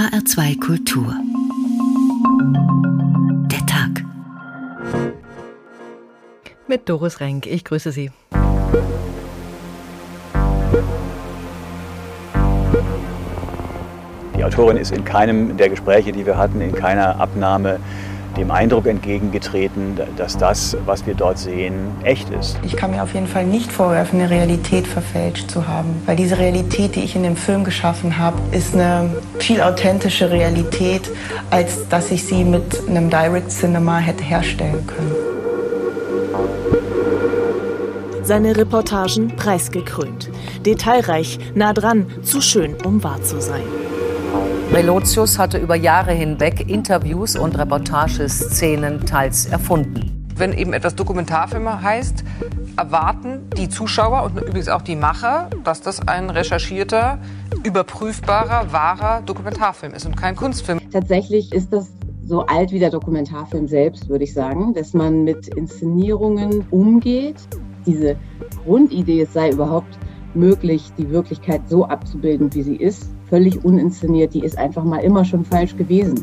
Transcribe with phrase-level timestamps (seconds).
[0.00, 1.14] HR2 Kultur.
[3.50, 4.02] Der Tag.
[6.66, 7.46] Mit Doris Renk.
[7.46, 8.10] Ich grüße Sie.
[14.38, 17.78] Die Autorin ist in keinem der Gespräche, die wir hatten, in keiner Abnahme
[18.36, 21.74] dem Eindruck entgegengetreten, dass das, was wir dort sehen,
[22.04, 22.58] echt ist.
[22.62, 26.38] Ich kann mir auf jeden Fall nicht vorwerfen, eine Realität verfälscht zu haben, weil diese
[26.38, 31.10] Realität, die ich in dem Film geschaffen habe, ist eine viel authentische Realität,
[31.50, 35.14] als dass ich sie mit einem Direct Cinema hätte herstellen können.
[38.22, 40.30] Seine Reportagen preisgekrönt.
[40.64, 43.64] Detailreich, nah dran, zu schön, um wahr zu sein.
[44.72, 50.26] Relotius hatte über Jahre hinweg Interviews und Reportageszenen teils erfunden.
[50.36, 52.24] Wenn eben etwas Dokumentarfilme heißt,
[52.76, 57.18] erwarten die Zuschauer und übrigens auch die Macher, dass das ein recherchierter,
[57.64, 60.80] überprüfbarer, wahrer Dokumentarfilm ist und kein Kunstfilm.
[60.90, 61.90] Tatsächlich ist das
[62.24, 67.36] so alt wie der Dokumentarfilm selbst, würde ich sagen, dass man mit Inszenierungen umgeht.
[67.84, 68.16] Diese
[68.64, 69.98] Grundidee, es sei überhaupt
[70.32, 75.24] möglich, die Wirklichkeit so abzubilden, wie sie ist, völlig uninszeniert, die ist einfach mal immer
[75.24, 76.22] schon falsch gewesen.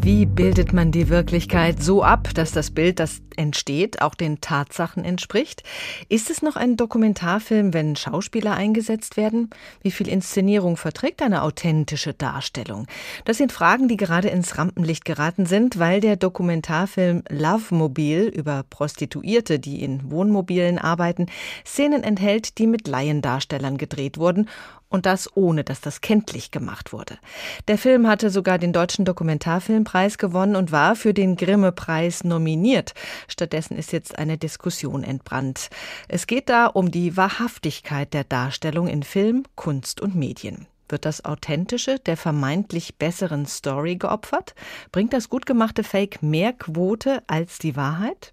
[0.00, 5.02] Wie bildet man die Wirklichkeit so ab, dass das Bild, das entsteht, auch den Tatsachen
[5.02, 5.62] entspricht?
[6.10, 9.48] Ist es noch ein Dokumentarfilm, wenn Schauspieler eingesetzt werden?
[9.80, 12.86] Wie viel Inszenierung verträgt eine authentische Darstellung?
[13.24, 18.62] Das sind Fragen, die gerade ins Rampenlicht geraten sind, weil der Dokumentarfilm Love Mobile über
[18.68, 21.26] Prostituierte, die in Wohnmobilen arbeiten,
[21.64, 24.50] Szenen enthält, die mit Laiendarstellern gedreht wurden
[24.88, 27.18] und das ohne, dass das kenntlich gemacht wurde.
[27.66, 30.25] Der Film hatte sogar den Deutschen Dokumentarfilmpreis gewonnen
[30.56, 32.94] und war für den Grimme-Preis nominiert.
[33.28, 35.70] Stattdessen ist jetzt eine Diskussion entbrannt.
[36.08, 40.66] Es geht da um die Wahrhaftigkeit der Darstellung in Film, Kunst und Medien.
[40.88, 44.54] Wird das Authentische der vermeintlich besseren Story geopfert?
[44.92, 48.32] Bringt das gut gemachte Fake mehr Quote als die Wahrheit?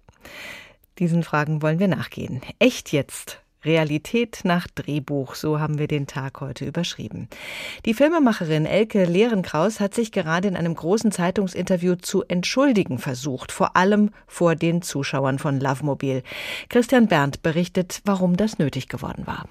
[0.98, 2.42] Diesen Fragen wollen wir nachgehen.
[2.60, 7.28] Echt jetzt Realität nach Drehbuch, so haben wir den Tag heute überschrieben.
[7.84, 13.76] Die Filmemacherin Elke Lehrenkraus hat sich gerade in einem großen Zeitungsinterview zu entschuldigen versucht, vor
[13.76, 16.22] allem vor den Zuschauern von Lovemobil.
[16.68, 19.46] Christian Berndt berichtet, warum das nötig geworden war.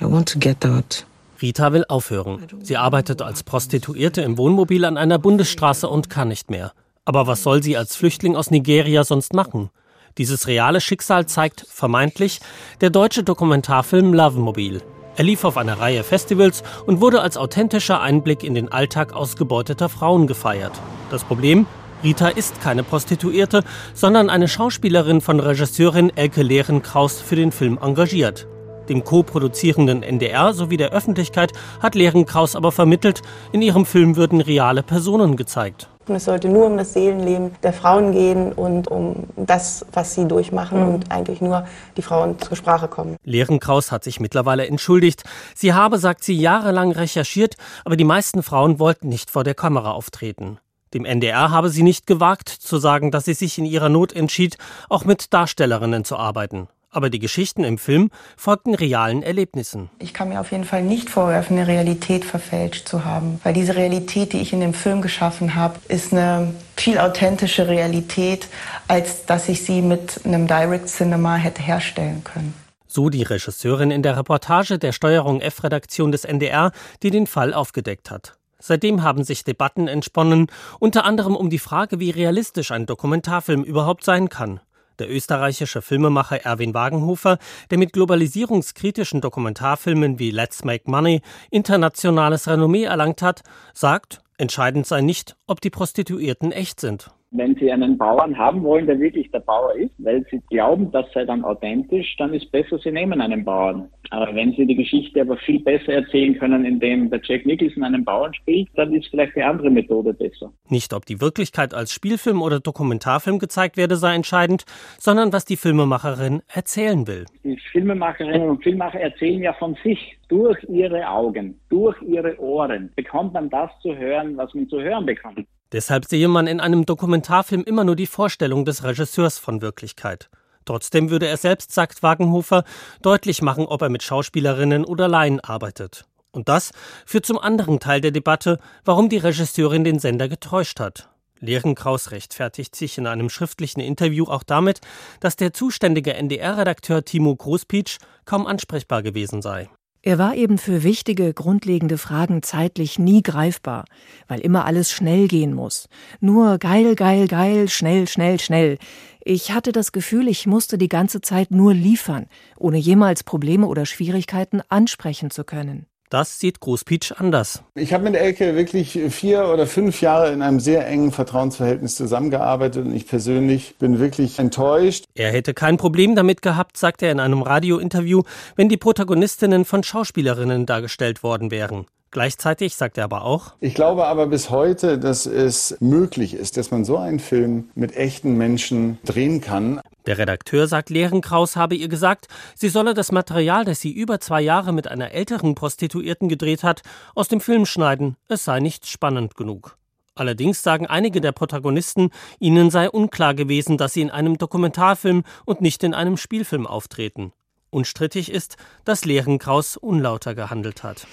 [0.00, 1.06] I want to get out.
[1.40, 2.46] Rita will aufhören.
[2.62, 6.72] Sie arbeitet als Prostituierte im Wohnmobil an einer Bundesstraße und kann nicht mehr.
[7.04, 9.70] Aber was soll sie als Flüchtling aus Nigeria sonst machen?
[10.18, 12.40] Dieses reale Schicksal zeigt vermeintlich
[12.80, 14.80] der deutsche Dokumentarfilm Lovemobil.
[15.16, 19.88] Er lief auf einer Reihe Festivals und wurde als authentischer Einblick in den Alltag ausgebeuteter
[19.88, 20.72] Frauen gefeiert.
[21.10, 21.66] Das Problem?
[22.04, 23.64] Rita ist keine Prostituierte,
[23.94, 28.46] sondern eine Schauspielerin von Regisseurin Elke Lehrenkraus für den Film engagiert.
[28.88, 34.82] Dem co-produzierenden NDR sowie der Öffentlichkeit hat Lehrenkraus aber vermittelt, in ihrem Film würden reale
[34.82, 35.88] Personen gezeigt.
[36.06, 40.26] Und es sollte nur um das Seelenleben der Frauen gehen und um das, was sie
[40.26, 40.94] durchmachen mhm.
[40.94, 41.66] und eigentlich nur
[41.96, 43.16] die Frauen zur Sprache kommen.
[43.24, 45.24] Lehrenkraus hat sich mittlerweile entschuldigt.
[45.54, 49.92] Sie habe, sagt sie, jahrelang recherchiert, aber die meisten Frauen wollten nicht vor der Kamera
[49.92, 50.58] auftreten.
[50.92, 54.58] Dem NDR habe sie nicht gewagt zu sagen, dass sie sich in ihrer Not entschied,
[54.88, 56.68] auch mit Darstellerinnen zu arbeiten.
[56.94, 59.90] Aber die Geschichten im Film folgten realen Erlebnissen.
[59.98, 63.40] Ich kann mir auf jeden Fall nicht vorwerfen, eine Realität verfälscht zu haben.
[63.42, 68.46] Weil diese Realität, die ich in dem Film geschaffen habe, ist eine viel authentische Realität,
[68.86, 72.54] als dass ich sie mit einem Direct Cinema hätte herstellen können.
[72.86, 76.70] So die Regisseurin in der Reportage der Steuerung F-Redaktion des NDR,
[77.02, 78.34] die den Fall aufgedeckt hat.
[78.60, 80.46] Seitdem haben sich Debatten entsponnen,
[80.78, 84.60] unter anderem um die Frage, wie realistisch ein Dokumentarfilm überhaupt sein kann.
[84.98, 87.38] Der österreichische Filmemacher Erwin Wagenhofer,
[87.70, 95.00] der mit globalisierungskritischen Dokumentarfilmen wie Let's Make Money internationales Renommee erlangt hat, sagt, entscheidend sei
[95.00, 99.40] nicht, ob die Prostituierten echt sind wenn Sie einen Bauern haben wollen, der wirklich der
[99.40, 103.44] Bauer ist, weil Sie glauben, das sei dann authentisch, dann ist besser, Sie nehmen einen
[103.44, 103.88] Bauern.
[104.10, 108.04] Aber wenn Sie die Geschichte aber viel besser erzählen können, indem der Jack Nicholson einen
[108.04, 110.52] Bauern spielt, dann ist vielleicht die andere Methode besser.
[110.68, 114.64] Nicht, ob die Wirklichkeit als Spielfilm oder Dokumentarfilm gezeigt werde, sei entscheidend,
[114.98, 117.24] sondern was die Filmemacherin erzählen will.
[117.42, 123.34] Die Filmemacherinnen und Filmemacher erzählen ja von sich durch ihre Augen, durch ihre Ohren bekommt
[123.34, 125.46] man das zu hören, was man zu hören bekommt.
[125.74, 130.30] Deshalb sehe man in einem Dokumentarfilm immer nur die Vorstellung des Regisseurs von Wirklichkeit.
[130.66, 132.62] Trotzdem würde er selbst, sagt Wagenhofer,
[133.02, 136.04] deutlich machen, ob er mit Schauspielerinnen oder Laien arbeitet.
[136.30, 136.70] Und das
[137.04, 141.08] führt zum anderen Teil der Debatte, warum die Regisseurin den Sender getäuscht hat.
[141.40, 144.80] Lehrenkraus rechtfertigt sich in einem schriftlichen Interview auch damit,
[145.18, 149.68] dass der zuständige NDR-Redakteur Timo Großpietsch kaum ansprechbar gewesen sei.
[150.06, 153.86] Er war eben für wichtige, grundlegende Fragen zeitlich nie greifbar,
[154.28, 155.88] weil immer alles schnell gehen muss.
[156.20, 158.76] Nur geil, geil, geil, schnell, schnell, schnell.
[159.24, 162.26] Ich hatte das Gefühl, ich musste die ganze Zeit nur liefern,
[162.58, 165.86] ohne jemals Probleme oder Schwierigkeiten ansprechen zu können.
[166.10, 167.62] Das sieht Großpietsch anders.
[167.74, 172.84] Ich habe mit Elke wirklich vier oder fünf Jahre in einem sehr engen Vertrauensverhältnis zusammengearbeitet
[172.84, 175.06] und ich persönlich bin wirklich enttäuscht.
[175.14, 178.22] Er hätte kein Problem damit gehabt, sagt er in einem Radiointerview,
[178.54, 181.86] wenn die Protagonistinnen von Schauspielerinnen dargestellt worden wären.
[182.14, 186.70] Gleichzeitig sagt er aber auch, ich glaube aber bis heute, dass es möglich ist, dass
[186.70, 189.80] man so einen Film mit echten Menschen drehen kann.
[190.06, 194.42] Der Redakteur sagt, Lehrenkraus habe ihr gesagt, sie solle das Material, das sie über zwei
[194.42, 196.82] Jahre mit einer älteren Prostituierten gedreht hat,
[197.14, 199.78] aus dem Film schneiden, es sei nicht spannend genug.
[200.14, 205.60] Allerdings sagen einige der Protagonisten, ihnen sei unklar gewesen, dass sie in einem Dokumentarfilm und
[205.60, 207.32] nicht in einem Spielfilm auftreten.
[207.70, 211.08] Unstrittig ist, dass Lehrenkraus unlauter gehandelt hat.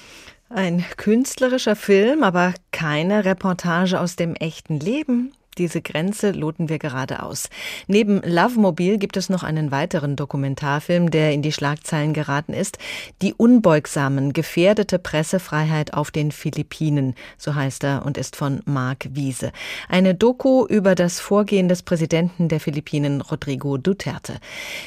[0.49, 5.33] Ein künstlerischer Film, aber keine Reportage aus dem echten Leben.
[5.57, 7.49] Diese Grenze loten wir gerade aus.
[7.87, 12.77] Neben Love Mobile gibt es noch einen weiteren Dokumentarfilm, der in die Schlagzeilen geraten ist.
[13.21, 19.51] Die unbeugsamen, gefährdete Pressefreiheit auf den Philippinen, so heißt er und ist von Mark Wiese.
[19.89, 24.37] Eine Doku über das Vorgehen des Präsidenten der Philippinen, Rodrigo Duterte.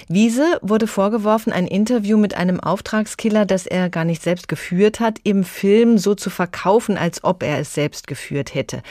[0.08, 5.19] Wiese wurde vorgeworfen, ein Interview mit einem Auftragskiller, das er gar nicht selbst geführt hat,
[5.25, 8.82] im Film so zu verkaufen, als ob er es selbst geführt hätte.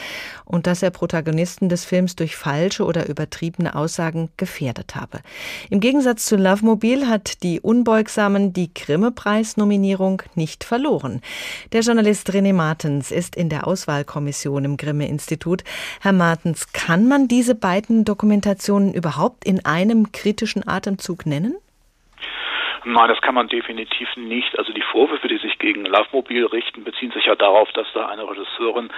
[0.46, 5.20] Und dass er Protagonisten Journalisten des Films durch falsche oder übertriebene Aussagen gefährdet habe.
[5.70, 11.22] Im Gegensatz zu Love Mobile hat die Unbeugsamen die Grimme-Preis-Nominierung nicht verloren.
[11.72, 15.64] Der Journalist René Martens ist in der Auswahlkommission im Grimme-Institut.
[16.02, 21.56] Herr Martens, kann man diese beiden Dokumentationen überhaupt in einem kritischen Atemzug nennen?
[22.86, 24.58] Nein, das kann man definitiv nicht.
[24.60, 28.30] Also die Vorwürfe, die sich gegen Lovemobil richten, beziehen sich ja darauf, dass da eine
[28.30, 28.90] Regisseurin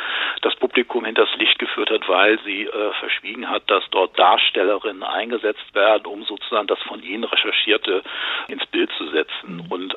[0.42, 5.74] das Publikum hinters Licht geführt hat, weil sie äh, verschwiegen hat, dass dort Darstellerinnen eingesetzt
[5.74, 8.02] werden, um sozusagen das von ihnen Recherchierte
[8.48, 9.68] ins Bild zu setzen.
[9.70, 9.96] Und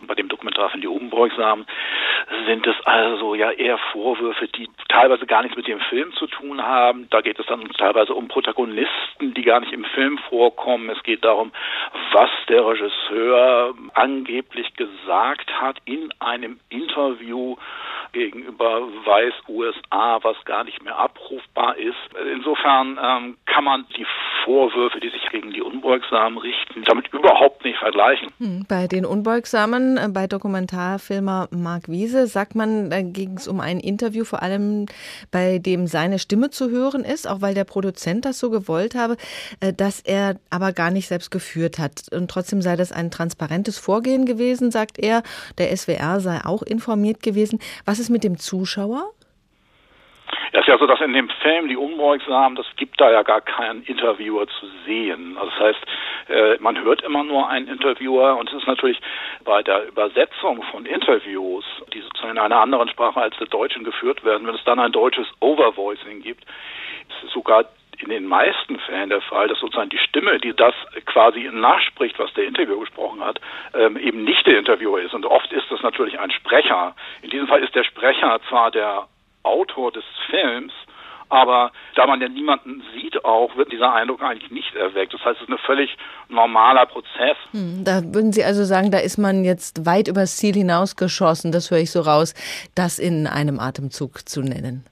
[0.00, 1.66] bei dem Dokumentarfilm Die Unbeugsamen
[2.46, 6.62] sind es also ja eher Vorwürfe, die teilweise gar nichts mit dem Film zu tun
[6.62, 7.08] haben.
[7.10, 10.88] Da geht es dann teilweise um Protagonisten, die gar nicht im Film vorkommen.
[10.88, 11.52] Es geht darum,
[12.12, 13.25] was der Regisseur
[13.94, 17.56] angeblich gesagt hat in einem Interview
[18.12, 21.96] gegenüber Weiß USA, was gar nicht mehr abrufbar ist.
[22.32, 24.06] Insofern ähm, kann man die
[24.44, 28.28] Vorwürfe, die sich gegen die Unbeugsamen richten, damit überhaupt nicht vergleichen.
[28.38, 33.60] Hm, bei den Unbeugsamen, äh, bei Dokumentarfilmer Marc Wiese, sagt man, da ging es um
[33.60, 34.86] ein Interview, vor allem
[35.30, 39.16] bei dem seine Stimme zu hören ist, auch weil der Produzent das so gewollt habe,
[39.60, 42.06] äh, dass er aber gar nicht selbst geführt hat.
[42.12, 45.22] Und trotzdem sei das ein transparentes Vorgehen gewesen, sagt er.
[45.58, 47.58] Der SWR sei auch informiert gewesen.
[47.84, 49.10] Was ist mit dem Zuschauer?
[50.52, 53.40] Ja, ist ja so, dass in dem Film Die Unbeugsamen, das gibt da ja gar
[53.40, 55.36] keinen Interviewer zu sehen.
[55.36, 55.86] Also das heißt,
[56.28, 59.00] äh, man hört immer nur einen Interviewer und es ist natürlich
[59.44, 64.24] bei der Übersetzung von Interviews, die sozusagen in einer anderen Sprache als der deutschen geführt
[64.24, 66.44] werden, wenn es dann ein deutsches Overvoicing gibt,
[67.24, 67.64] ist sogar
[67.98, 70.74] in den meisten Fällen der Fall, dass sozusagen die Stimme, die das
[71.06, 73.40] quasi nachspricht, was der Interviewer gesprochen hat,
[73.74, 75.14] ähm, eben nicht der Interviewer ist.
[75.14, 76.94] Und oft ist das natürlich ein Sprecher.
[77.22, 79.08] In diesem Fall ist der Sprecher zwar der
[79.42, 80.72] Autor des Films,
[81.28, 85.12] aber da man ja niemanden sieht auch, wird dieser Eindruck eigentlich nicht erweckt.
[85.12, 85.96] Das heißt, es ist ein völlig
[86.28, 87.36] normaler Prozess.
[87.50, 91.70] Hm, da würden Sie also sagen, da ist man jetzt weit übers Ziel hinausgeschossen, das
[91.70, 92.34] höre ich so raus,
[92.74, 94.84] das in einem Atemzug zu nennen.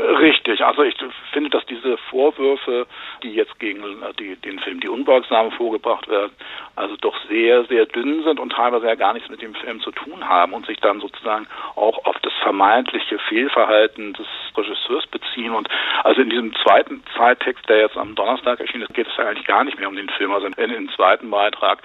[0.00, 0.96] Richtig, also ich
[1.32, 2.86] finde, dass diese Vorwürfe,
[3.22, 3.82] die jetzt gegen
[4.18, 6.32] die, den Film Die Unbeugsame vorgebracht werden,
[6.76, 9.90] also doch sehr, sehr dünn sind und teilweise ja gar nichts mit dem Film zu
[9.90, 11.46] tun haben und sich dann sozusagen
[11.76, 15.52] auch auf das vermeintliche Fehlverhalten des Regisseurs beziehen.
[15.52, 15.68] Und
[16.04, 19.46] also in diesem zweiten Zeittext, der jetzt am Donnerstag erschienen ist, geht es ja eigentlich
[19.46, 20.32] gar nicht mehr um den Film.
[20.32, 21.82] Also in, in dem zweiten Beitrag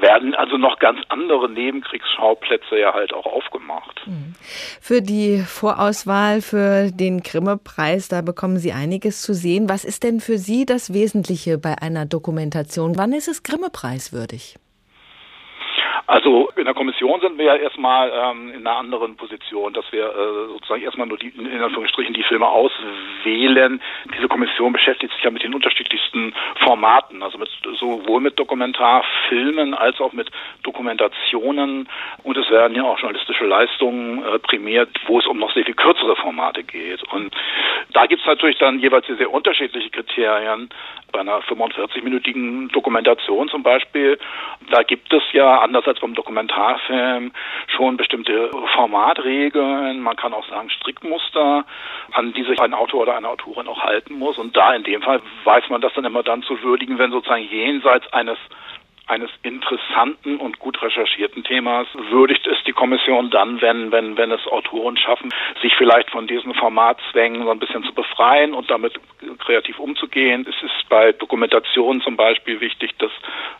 [0.00, 4.02] werden also noch ganz andere Nebenkriegsschauplätze ja halt auch aufgemacht.
[4.06, 4.34] Mhm.
[4.80, 9.68] Für die Vorauswahl für den Grimme-Preis, da bekommen Sie einiges zu sehen.
[9.68, 12.96] Was ist denn für Sie das Wesentliche bei einer Dokumentation?
[12.96, 14.56] Wann ist es Grimme-Preis würdig?
[16.06, 20.04] Also in der Kommission sind wir ja erstmal ähm, in einer anderen Position, dass wir
[20.04, 23.82] äh, sozusagen erstmal nur die, in Anführungsstrichen die Filme auswählen.
[24.16, 26.32] Diese Kommission beschäftigt sich ja mit den unterschiedlichsten
[26.62, 27.48] Formaten, also mit,
[27.80, 30.30] sowohl mit Dokumentarfilmen als auch mit
[30.62, 31.88] Dokumentationen
[32.22, 35.74] und es werden ja auch journalistische Leistungen äh, prämiert, wo es um noch sehr viel
[35.74, 37.02] kürzere Formate geht.
[37.12, 37.34] Und
[37.92, 40.68] da gibt es natürlich dann jeweils sehr, sehr unterschiedliche Kriterien.
[41.12, 44.18] Bei einer 45-minütigen Dokumentation zum Beispiel,
[44.70, 47.32] da gibt es ja, anders als beim Dokumentarfilm,
[47.68, 51.64] schon bestimmte Formatregeln, man kann auch sagen Strickmuster,
[52.12, 54.38] an die sich ein Autor oder eine Autorin auch halten muss.
[54.38, 57.44] Und da in dem Fall weiß man das dann immer dann zu würdigen, wenn sozusagen
[57.44, 58.38] jenseits eines
[59.06, 64.46] eines interessanten und gut recherchierten Themas würdigt es die Kommission dann, wenn, wenn, wenn es
[64.48, 65.32] Autoren schaffen,
[65.62, 68.94] sich vielleicht von diesen Formatzwängen so ein bisschen zu befreien und damit
[69.38, 70.44] kreativ umzugehen.
[70.48, 73.12] Es ist bei Dokumentationen zum Beispiel wichtig, dass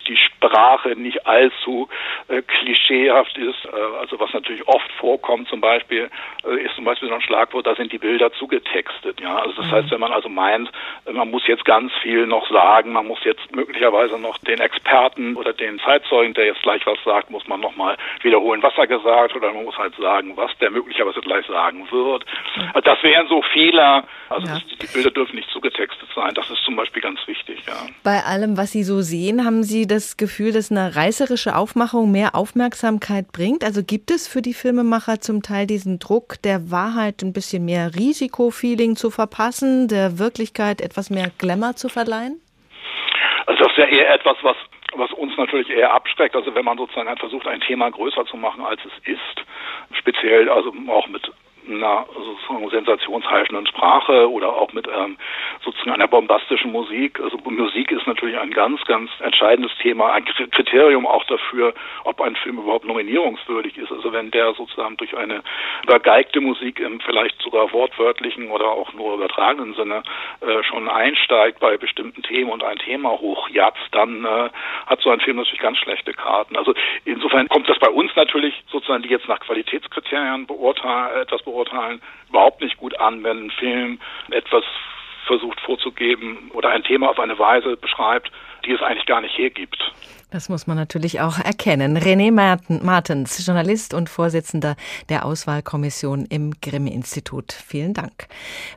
[0.08, 1.88] die Sprache nicht allzu
[2.28, 3.64] äh, klischeehaft ist.
[3.66, 6.10] Äh, also was natürlich oft vorkommt zum Beispiel,
[6.44, 9.20] äh, ist zum Beispiel so ein Schlagwort, da sind die Bilder zugetextet.
[9.20, 9.70] Ja, also das mhm.
[9.70, 10.70] heißt, wenn man also meint,
[11.10, 15.52] man muss jetzt ganz viel noch sagen, man muss jetzt möglicherweise noch den Experten oder
[15.52, 19.52] den Zeitzeugen, der jetzt gleich was sagt, muss man nochmal wiederholen, was er gesagt oder
[19.52, 22.24] man muss halt sagen, was der möglicherweise gleich sagen wird.
[22.74, 24.04] Also das wären so Fehler.
[24.28, 24.58] Also ja.
[24.80, 26.32] die Bilder dürfen nicht zugetextet sein.
[26.34, 27.60] Das ist zum Beispiel ganz wichtig.
[27.66, 27.74] Ja.
[28.02, 32.34] Bei allem, was Sie so sehen, haben Sie das Gefühl, dass eine reißerische Aufmachung mehr
[32.34, 33.64] Aufmerksamkeit bringt?
[33.64, 37.94] Also gibt es für die Filmemacher zum Teil diesen Druck, der Wahrheit ein bisschen mehr
[37.94, 42.40] Risikofeeling zu verpassen, der Wirklichkeit etwas mehr Glamour zu verleihen?
[43.46, 44.56] Also das ist ja eher etwas, was
[44.94, 46.36] was uns natürlich eher abschreckt.
[46.36, 49.46] Also wenn man sozusagen halt versucht, ein Thema größer zu machen, als es ist,
[49.98, 51.30] speziell also auch mit
[51.68, 55.16] einer sozusagen sensationsheischenden Sprache oder auch mit ähm,
[55.64, 57.20] sozusagen einer bombastischen Musik.
[57.20, 62.36] Also Musik ist natürlich ein ganz, ganz entscheidendes Thema, ein Kriterium auch dafür, ob ein
[62.36, 63.90] Film überhaupt nominierungswürdig ist.
[63.90, 65.42] Also wenn der sozusagen durch eine
[65.84, 70.02] übergeigte Musik im vielleicht sogar wortwörtlichen oder auch nur übertragenen Sinne
[70.40, 74.50] äh, schon einsteigt bei bestimmten Themen und ein Thema hochjatzt, dann äh,
[74.86, 76.56] hat so ein Film natürlich ganz schlechte Karten.
[76.56, 81.55] Also insofern kommt das bei uns natürlich sozusagen, die jetzt nach Qualitätskriterien beurteilen, etwas beurteilen,
[81.56, 83.98] beurteilen, überhaupt nicht gut an, wenn ein Film
[84.30, 84.64] etwas
[85.26, 88.30] versucht vorzugeben oder ein Thema auf eine Weise beschreibt,
[88.64, 89.76] die es eigentlich gar nicht hergibt.
[90.30, 91.96] Das muss man natürlich auch erkennen.
[91.96, 92.30] René
[92.82, 94.76] Martens, Journalist und Vorsitzender
[95.08, 97.52] der Auswahlkommission im Grimme-Institut.
[97.52, 98.26] Vielen Dank.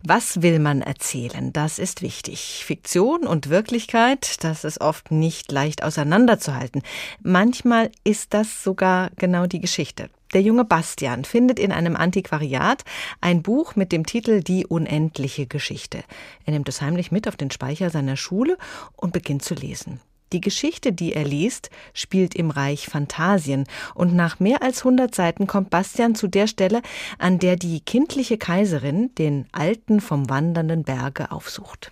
[0.04, 1.52] Was will man erzählen?
[1.52, 2.64] Das ist wichtig.
[2.66, 6.84] Fiktion und Wirklichkeit, das ist oft nicht leicht auseinanderzuhalten.
[7.24, 10.10] Manchmal ist das sogar genau die Geschichte.
[10.34, 12.84] Der junge Bastian findet in einem Antiquariat
[13.20, 16.04] ein Buch mit dem Titel Die unendliche Geschichte.
[16.46, 18.58] Er nimmt es heimlich mit auf den Speicher seiner Schule
[18.96, 20.00] und beginnt zu lesen.
[20.32, 25.48] Die Geschichte, die er liest, spielt im Reich Phantasien und nach mehr als 100 Seiten
[25.48, 26.84] kommt Bastian zu der Stelle,
[27.18, 31.92] an der die kindliche Kaiserin den Alten vom wandernden Berge aufsucht.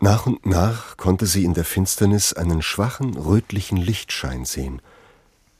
[0.00, 4.82] Nach und nach konnte sie in der Finsternis einen schwachen, rötlichen Lichtschein sehen–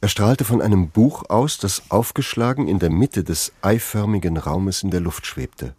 [0.04, 4.90] er strahlte von einem Buch aus, das aufgeschlagen in der Mitte des eiförmigen Raumes in
[4.90, 5.74] der Luft schwebte.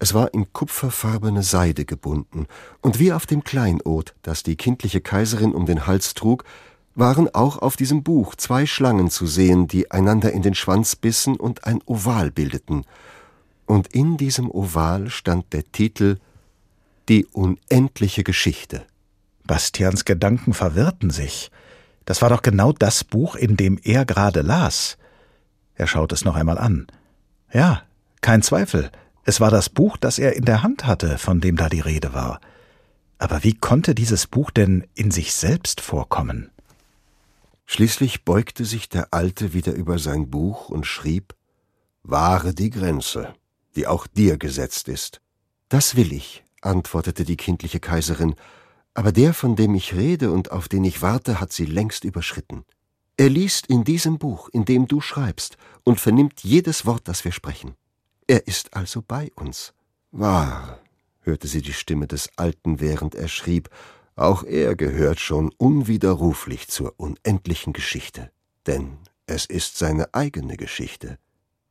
[0.00, 2.48] Es war in kupferfarbene Seide gebunden,
[2.80, 6.42] und wie auf dem Kleinod, das die kindliche Kaiserin um den Hals trug,
[6.96, 11.36] waren auch auf diesem Buch zwei Schlangen zu sehen, die einander in den Schwanz bissen
[11.36, 12.86] und ein Oval bildeten.
[13.66, 16.18] Und in diesem Oval stand der Titel
[17.08, 18.84] Die unendliche Geschichte.
[19.46, 21.52] Bastians Gedanken verwirrten sich.
[22.08, 24.96] Das war doch genau das Buch, in dem er gerade las.
[25.74, 26.86] Er schaut es noch einmal an.
[27.52, 27.82] Ja,
[28.22, 28.90] kein Zweifel.
[29.26, 32.14] Es war das Buch, das er in der Hand hatte, von dem da die Rede
[32.14, 32.40] war.
[33.18, 36.50] Aber wie konnte dieses Buch denn in sich selbst vorkommen?
[37.66, 41.34] Schließlich beugte sich der Alte wieder über sein Buch und schrieb
[42.04, 43.34] Wahre die Grenze,
[43.76, 45.20] die auch dir gesetzt ist.
[45.68, 48.34] Das will ich, antwortete die kindliche Kaiserin
[48.98, 52.64] aber der, von dem ich rede und auf den ich warte, hat sie längst überschritten.
[53.16, 57.30] Er liest in diesem Buch, in dem du schreibst, und vernimmt jedes Wort, das wir
[57.30, 57.76] sprechen.
[58.26, 59.72] Er ist also bei uns.
[60.10, 60.80] Wahr,
[61.20, 63.70] hörte sie die Stimme des Alten, während er schrieb,
[64.16, 68.32] auch er gehört schon unwiderruflich zur unendlichen Geschichte,
[68.66, 71.18] denn es ist seine eigene Geschichte.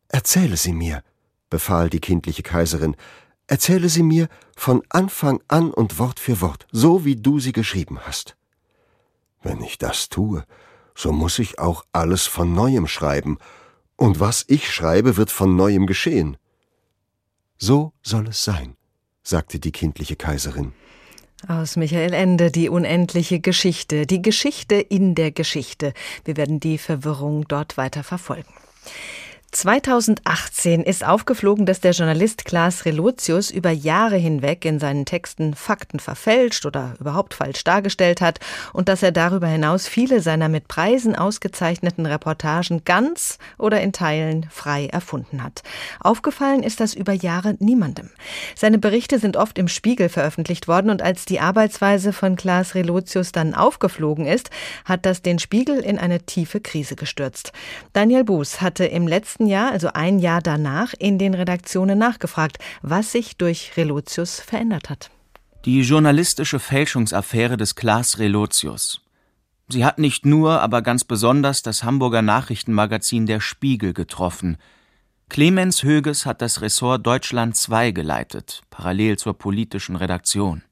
[0.08, 1.04] Erzähle sie mir,
[1.50, 2.96] befahl die kindliche Kaiserin,
[3.48, 8.00] Erzähle sie mir von Anfang an und Wort für Wort, so wie du sie geschrieben
[8.02, 8.36] hast.
[9.42, 10.44] Wenn ich das tue,
[10.96, 13.38] so muss ich auch alles von neuem schreiben,
[13.96, 16.38] und was ich schreibe, wird von neuem geschehen.
[17.58, 18.76] So soll es sein,
[19.24, 20.74] sagte die kindliche Kaiserin.
[21.48, 25.94] Aus Michael Ende, die unendliche Geschichte, die Geschichte in der Geschichte.
[26.26, 28.54] Wir werden die Verwirrung dort weiter verfolgen.
[29.52, 36.02] 2018 ist aufgeflogen, dass der Journalist Klaas Relotius über Jahre hinweg in seinen Texten Fakten
[36.02, 38.40] verfälscht oder überhaupt falsch dargestellt hat
[38.74, 44.48] und dass er darüber hinaus viele seiner mit Preisen ausgezeichneten Reportagen ganz oder in Teilen
[44.52, 45.64] frei erfunden hat.
[46.02, 48.10] Aufgefallen ist das über Jahre niemandem.
[48.54, 53.32] Seine Berichte sind oft im Spiegel veröffentlicht worden und als die Arbeitsweise von Klaas Relotius
[53.32, 54.50] dann aufgeflogen ist,
[54.84, 57.54] hat das den Spiegel in eine tiefe Krise gestürzt.
[57.94, 62.58] Daniel Buß hatte im letzten letzten Jahr, also ein Jahr danach, in den Redaktionen nachgefragt,
[62.82, 65.12] was sich durch Relotius verändert hat.
[65.66, 69.02] Die journalistische Fälschungsaffäre des Klaas Relotius.
[69.70, 74.58] Sie hat nicht nur, aber ganz besonders das Hamburger Nachrichtenmagazin Der Spiegel getroffen.
[75.30, 80.64] Clemens Höges hat das Ressort Deutschland 2 geleitet, parallel zur politischen Redaktion.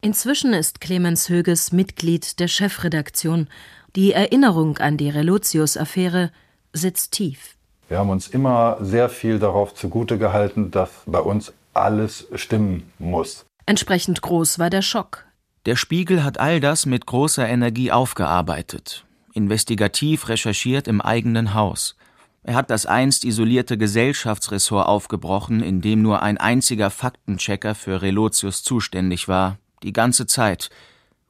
[0.00, 3.48] Inzwischen ist Clemens Höges Mitglied der Chefredaktion.
[3.94, 6.30] Die Erinnerung an die Relotius-Affäre
[6.72, 7.54] sitzt tief.
[7.94, 13.46] Wir haben uns immer sehr viel darauf zugute gehalten, dass bei uns alles stimmen muss.
[13.66, 15.26] Entsprechend groß war der Schock.
[15.64, 21.94] Der Spiegel hat all das mit großer Energie aufgearbeitet, investigativ recherchiert im eigenen Haus.
[22.42, 28.64] Er hat das einst isolierte Gesellschaftsressort aufgebrochen, in dem nur ein einziger Faktenchecker für Relotius
[28.64, 30.68] zuständig war, die ganze Zeit.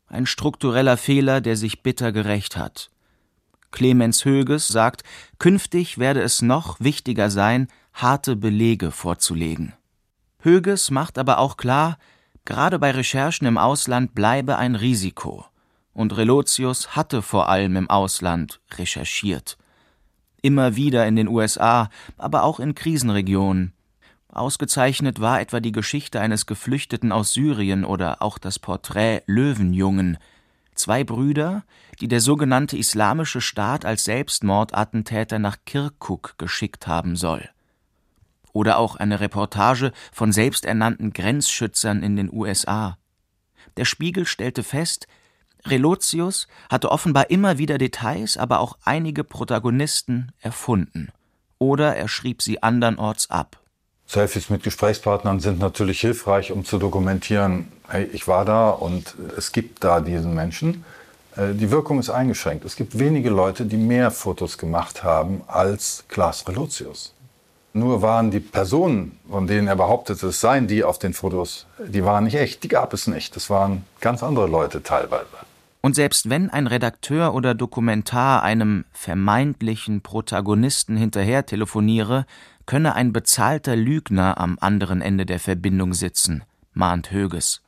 [0.06, 2.90] Ein struktureller Fehler, der sich bitter gerecht hat.
[3.74, 5.02] Clemens Höges sagt,
[5.40, 9.72] künftig werde es noch wichtiger sein, harte Belege vorzulegen.
[10.38, 11.98] Höges macht aber auch klar,
[12.44, 15.44] gerade bei Recherchen im Ausland bleibe ein Risiko.
[15.92, 19.58] Und Relotius hatte vor allem im Ausland recherchiert.
[20.40, 23.72] Immer wieder in den USA, aber auch in Krisenregionen.
[24.28, 30.18] Ausgezeichnet war etwa die Geschichte eines Geflüchteten aus Syrien oder auch das Porträt Löwenjungen,
[30.74, 31.64] Zwei Brüder,
[32.00, 37.48] die der sogenannte Islamische Staat als Selbstmordattentäter nach Kirkuk geschickt haben soll.
[38.52, 42.98] Oder auch eine Reportage von selbsternannten Grenzschützern in den USA.
[43.76, 45.08] Der Spiegel stellte fest,
[45.66, 51.08] Relotius hatte offenbar immer wieder Details, aber auch einige Protagonisten erfunden.
[51.58, 53.58] Oder er schrieb sie andernorts ab.
[54.06, 59.52] Selfies mit Gesprächspartnern sind natürlich hilfreich, um zu dokumentieren, hey, ich war da und es
[59.52, 60.84] gibt da diesen Menschen.
[61.36, 62.64] Äh, die Wirkung ist eingeschränkt.
[62.64, 67.14] Es gibt wenige Leute, die mehr Fotos gemacht haben als Klaas Relotius.
[67.72, 72.04] Nur waren die Personen, von denen er behauptete, es seien die auf den Fotos, die
[72.04, 73.34] waren nicht echt, die gab es nicht.
[73.34, 75.26] Das waren ganz andere Leute teilweise.
[75.80, 82.26] Und selbst wenn ein Redakteur oder Dokumentar einem vermeintlichen Protagonisten hinterher telefoniere,
[82.64, 87.60] könne ein bezahlter Lügner am anderen Ende der Verbindung sitzen, mahnt Höges.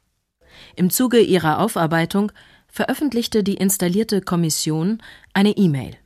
[0.77, 2.33] Im Zuge ihrer Aufarbeitung
[2.77, 5.97] veröffentlichte die installierte Kommission eine E-Mail.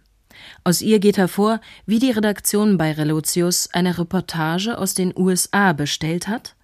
[0.62, 6.28] Aus ihr geht hervor, wie die Redaktion bei Relotius eine Reportage aus den USA bestellt
[6.28, 6.54] hat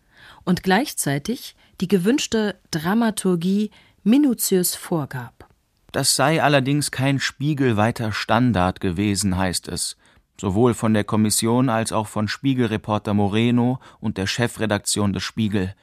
[0.44, 3.72] und gleichzeitig die gewünschte Dramaturgie
[4.04, 5.48] minutiös vorgab.
[5.90, 9.96] Das sei allerdings kein spiegelweiter Standard gewesen, heißt es,
[10.40, 15.74] sowohl von der Kommission als auch von Spiegelreporter Moreno und der Chefredaktion des Spiegel.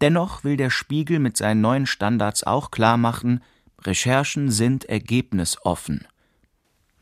[0.00, 3.42] Dennoch will der Spiegel mit seinen neuen Standards auch klarmachen,
[3.84, 6.06] Recherchen sind ergebnisoffen.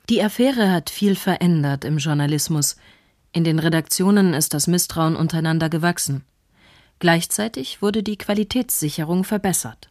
[0.08, 2.76] Die Affäre hat viel verändert im Journalismus.
[3.32, 6.24] In den Redaktionen ist das Misstrauen untereinander gewachsen.
[6.98, 9.90] Gleichzeitig wurde die Qualitätssicherung verbessert.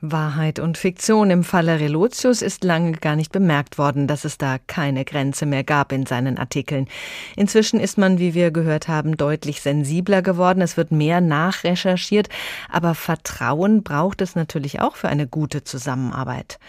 [0.00, 4.58] Wahrheit und Fiktion im Falle Relotius ist lange gar nicht bemerkt worden, dass es da
[4.68, 6.86] keine Grenze mehr gab in seinen Artikeln.
[7.34, 10.60] Inzwischen ist man, wie wir gehört haben, deutlich sensibler geworden.
[10.60, 12.28] Es wird mehr nachrecherchiert,
[12.70, 16.60] aber Vertrauen braucht es natürlich auch für eine gute Zusammenarbeit.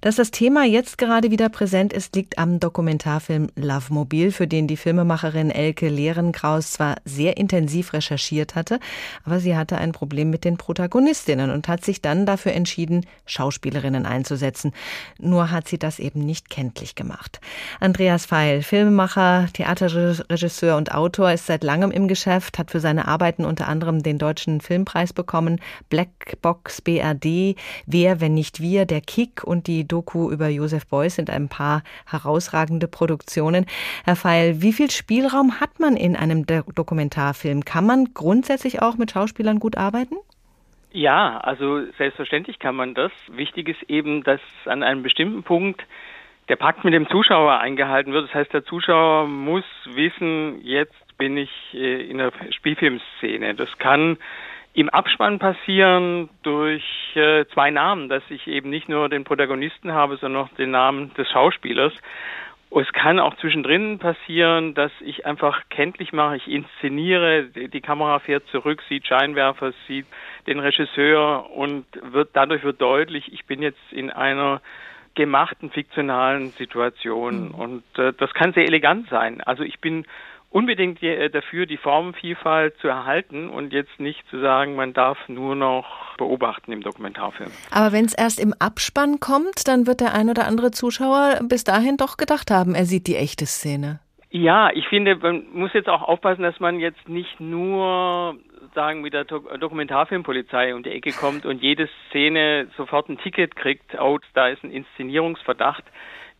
[0.00, 4.68] Dass das Thema jetzt gerade wieder präsent ist, liegt am Dokumentarfilm Love Mobil, für den
[4.68, 8.78] die Filmemacherin Elke Lehrenkraus zwar sehr intensiv recherchiert hatte,
[9.24, 13.06] aber sie hatte ein Problem mit den Protagonistinnen und hat sich dann dafür entschieden, entschieden,
[13.24, 14.72] Schauspielerinnen einzusetzen.
[15.18, 17.40] Nur hat sie das eben nicht kenntlich gemacht.
[17.80, 23.46] Andreas Feil, Filmemacher, Theaterregisseur und Autor, ist seit langem im Geschäft, hat für seine Arbeiten
[23.46, 29.66] unter anderem den Deutschen Filmpreis bekommen, Blackbox BRD, Wer, wenn nicht wir, der Kick und
[29.66, 33.64] die Doku über Josef Beuys sind ein paar herausragende Produktionen.
[34.04, 37.64] Herr Feil, wie viel Spielraum hat man in einem Dokumentarfilm?
[37.64, 40.16] Kann man grundsätzlich auch mit Schauspielern gut arbeiten?
[40.90, 43.12] Ja, also selbstverständlich kann man das.
[43.28, 45.84] Wichtig ist eben, dass an einem bestimmten Punkt
[46.48, 48.28] der Pakt mit dem Zuschauer eingehalten wird.
[48.28, 53.54] Das heißt, der Zuschauer muss wissen, jetzt bin ich äh, in der Spielfilmszene.
[53.54, 54.16] Das kann
[54.72, 56.84] im Abspann passieren durch
[57.16, 61.12] äh, zwei Namen, dass ich eben nicht nur den Protagonisten habe, sondern auch den Namen
[61.14, 61.92] des Schauspielers.
[62.70, 68.46] Es kann auch zwischendrin passieren, dass ich einfach kenntlich mache, ich inszeniere, die Kamera fährt
[68.48, 70.06] zurück, sieht Scheinwerfer, sieht
[70.48, 74.60] den Regisseur und wird, dadurch wird deutlich, ich bin jetzt in einer
[75.14, 77.48] gemachten fiktionalen Situation.
[77.48, 77.54] Mhm.
[77.54, 79.40] Und äh, das kann sehr elegant sein.
[79.42, 80.06] Also ich bin
[80.50, 85.54] unbedingt äh, dafür, die Formenvielfalt zu erhalten und jetzt nicht zu sagen, man darf nur
[85.54, 87.50] noch beobachten im Dokumentarfilm.
[87.70, 91.64] Aber wenn es erst im Abspann kommt, dann wird der ein oder andere Zuschauer bis
[91.64, 94.00] dahin doch gedacht haben, er sieht die echte Szene.
[94.30, 98.36] Ja, ich finde, man muss jetzt auch aufpassen, dass man jetzt nicht nur
[98.74, 103.98] sagen mit der Dokumentarfilmpolizei um die Ecke kommt und jede Szene sofort ein Ticket kriegt,
[104.00, 105.84] oh, da ist ein Inszenierungsverdacht.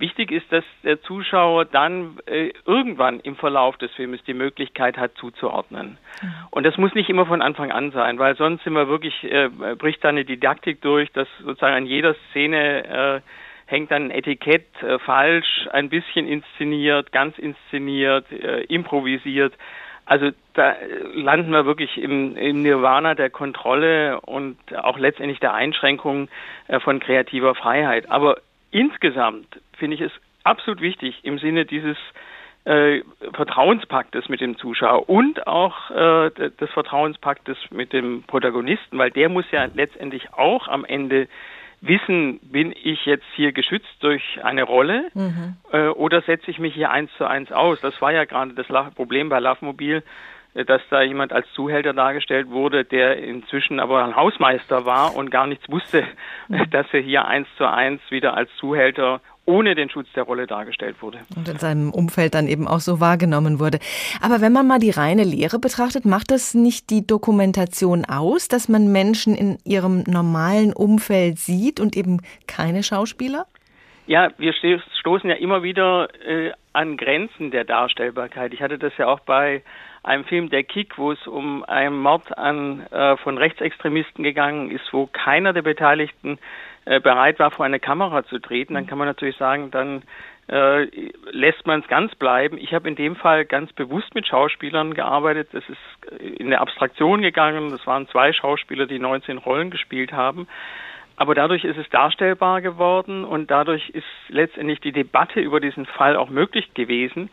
[0.01, 5.17] Wichtig ist, dass der Zuschauer dann äh, irgendwann im Verlauf des Filmes die Möglichkeit hat
[5.17, 5.99] zuzuordnen.
[6.23, 6.35] Mhm.
[6.51, 9.49] Und das muss nicht immer von Anfang an sein, weil sonst sind wir wirklich, äh,
[9.77, 13.21] bricht da eine Didaktik durch, dass sozusagen an jeder Szene äh,
[13.67, 19.53] hängt dann ein Etikett äh, falsch, ein bisschen inszeniert, ganz inszeniert, äh, improvisiert.
[20.09, 20.75] Also da
[21.13, 26.29] landen wir wirklich im, im, Nirvana der Kontrolle und auch letztendlich der Einschränkung
[26.67, 28.11] äh, von kreativer Freiheit.
[28.11, 28.39] Aber
[28.71, 30.13] insgesamt finde ich es
[30.45, 31.99] absolut wichtig im Sinne dieses
[32.65, 33.03] äh,
[33.35, 39.45] Vertrauenspaktes mit dem Zuschauer und auch äh, des Vertrauenspaktes mit dem Protagonisten, weil der muss
[39.51, 41.29] ja letztendlich auch am Ende
[41.81, 45.57] wissen, bin ich jetzt hier geschützt durch eine Rolle mhm.
[45.73, 47.81] äh, oder setze ich mich hier eins zu eins aus?
[47.81, 50.03] Das war ja gerade das Problem bei Lovemobil,
[50.55, 55.31] äh, dass da jemand als Zuhälter dargestellt wurde, der inzwischen aber ein Hausmeister war und
[55.31, 56.05] gar nichts wusste,
[56.49, 56.69] mhm.
[56.71, 60.97] dass er hier eins zu eins wieder als Zuhälter ohne den Schutz der Rolle dargestellt
[61.01, 61.21] wurde.
[61.35, 63.79] Und in seinem Umfeld dann eben auch so wahrgenommen wurde.
[64.21, 68.69] Aber wenn man mal die reine Lehre betrachtet, macht das nicht die Dokumentation aus, dass
[68.69, 73.47] man Menschen in ihrem normalen Umfeld sieht und eben keine Schauspieler?
[74.07, 74.53] Ja, wir
[75.01, 78.53] stoßen ja immer wieder äh, an Grenzen der Darstellbarkeit.
[78.53, 79.63] Ich hatte das ja auch bei
[80.03, 84.93] einem Film Der Kick, wo es um einen Mord an äh, von Rechtsextremisten gegangen ist,
[84.93, 86.39] wo keiner der Beteiligten
[87.01, 90.03] bereit war, vor eine Kamera zu treten, dann kann man natürlich sagen, dann
[90.49, 90.85] äh,
[91.31, 92.57] lässt man es ganz bleiben.
[92.59, 95.49] Ich habe in dem Fall ganz bewusst mit Schauspielern gearbeitet.
[95.53, 97.71] Es ist in der Abstraktion gegangen.
[97.71, 100.49] Das waren zwei Schauspieler, die 19 Rollen gespielt haben.
[101.17, 106.17] Aber dadurch ist es darstellbar geworden und dadurch ist letztendlich die Debatte über diesen Fall
[106.17, 107.29] auch möglich gewesen.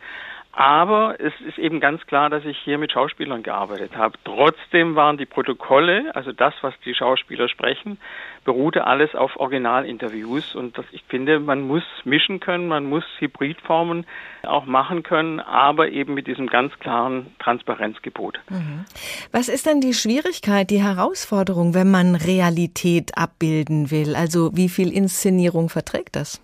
[0.58, 4.16] Aber es ist eben ganz klar, dass ich hier mit Schauspielern gearbeitet habe.
[4.24, 7.98] Trotzdem waren die Protokolle, also das, was die Schauspieler sprechen,
[8.46, 10.54] beruhte alles auf Originalinterviews.
[10.54, 14.06] Und das, ich finde, man muss mischen können, man muss Hybridformen
[14.44, 18.40] auch machen können, aber eben mit diesem ganz klaren Transparenzgebot.
[18.48, 18.86] Mhm.
[19.32, 24.16] Was ist denn die Schwierigkeit, die Herausforderung, wenn man Realität abbilden will?
[24.16, 26.40] Also wie viel Inszenierung verträgt das?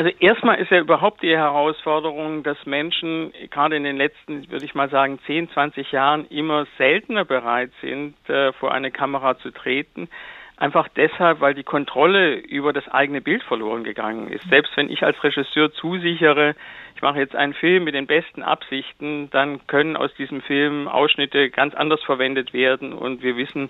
[0.00, 4.74] Also erstmal ist ja überhaupt die Herausforderung, dass Menschen gerade in den letzten, würde ich
[4.74, 10.08] mal sagen, 10, 20 Jahren immer seltener bereit sind, äh, vor eine Kamera zu treten.
[10.56, 14.48] Einfach deshalb, weil die Kontrolle über das eigene Bild verloren gegangen ist.
[14.48, 16.54] Selbst wenn ich als Regisseur zusichere,
[16.96, 21.50] ich mache jetzt einen Film mit den besten Absichten, dann können aus diesem Film Ausschnitte
[21.50, 23.68] ganz anders verwendet werden und wir wissen,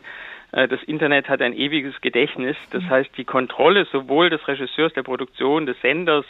[0.52, 2.56] das Internet hat ein ewiges Gedächtnis.
[2.70, 2.90] Das mhm.
[2.90, 6.26] heißt, die Kontrolle sowohl des Regisseurs, der Produktion, des Senders,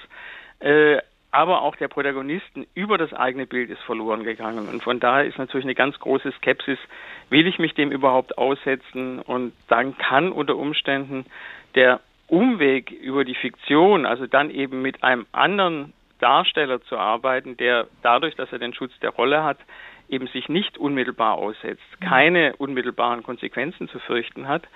[0.61, 0.99] äh,
[1.33, 4.69] aber auch der Protagonisten über das eigene Bild ist verloren gegangen.
[4.69, 6.79] Und von daher ist natürlich eine ganz große Skepsis,
[7.29, 9.21] will ich mich dem überhaupt aussetzen?
[9.21, 11.25] Und dann kann unter Umständen
[11.77, 17.87] der Umweg über die Fiktion, also dann eben mit einem anderen Darsteller zu arbeiten, der
[18.03, 19.59] dadurch, dass er den Schutz der Rolle hat,
[20.11, 24.67] eben sich nicht unmittelbar aussetzt, keine unmittelbaren Konsequenzen zu fürchten hat,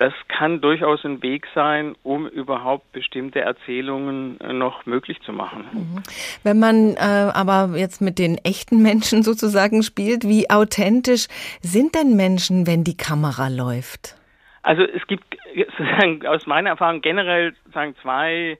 [0.00, 5.66] das kann durchaus ein Weg sein, um überhaupt bestimmte Erzählungen äh, noch möglich zu machen.
[5.72, 6.02] Mhm.
[6.42, 11.26] Wenn man äh, aber jetzt mit den echten Menschen sozusagen spielt, wie authentisch
[11.60, 14.16] sind denn Menschen, wenn die Kamera läuft?
[14.62, 18.58] Also es gibt sozusagen aus meiner Erfahrung generell sozusagen zwei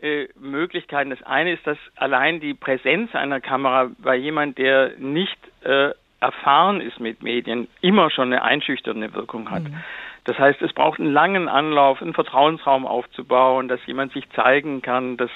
[0.00, 1.10] äh, Möglichkeiten.
[1.10, 6.80] Das eine ist, dass allein die Präsenz einer Kamera bei jemand, der nicht äh, erfahren
[6.80, 9.64] ist mit Medien, immer schon eine einschüchternde Wirkung hat.
[9.64, 9.82] Mhm.
[10.24, 15.16] Das heißt, es braucht einen langen Anlauf, einen Vertrauensraum aufzubauen, dass jemand sich zeigen kann,
[15.16, 15.30] dass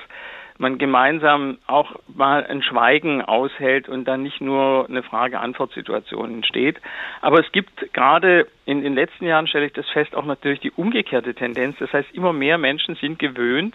[0.59, 6.79] man gemeinsam auch mal ein Schweigen aushält und dann nicht nur eine Frage-Antwort-Situation entsteht.
[7.23, 10.73] Aber es gibt gerade in den letzten Jahren, stelle ich das fest, auch natürlich die
[10.73, 11.79] umgekehrte Tendenz.
[11.79, 13.75] Das heißt, immer mehr Menschen sind gewöhnt,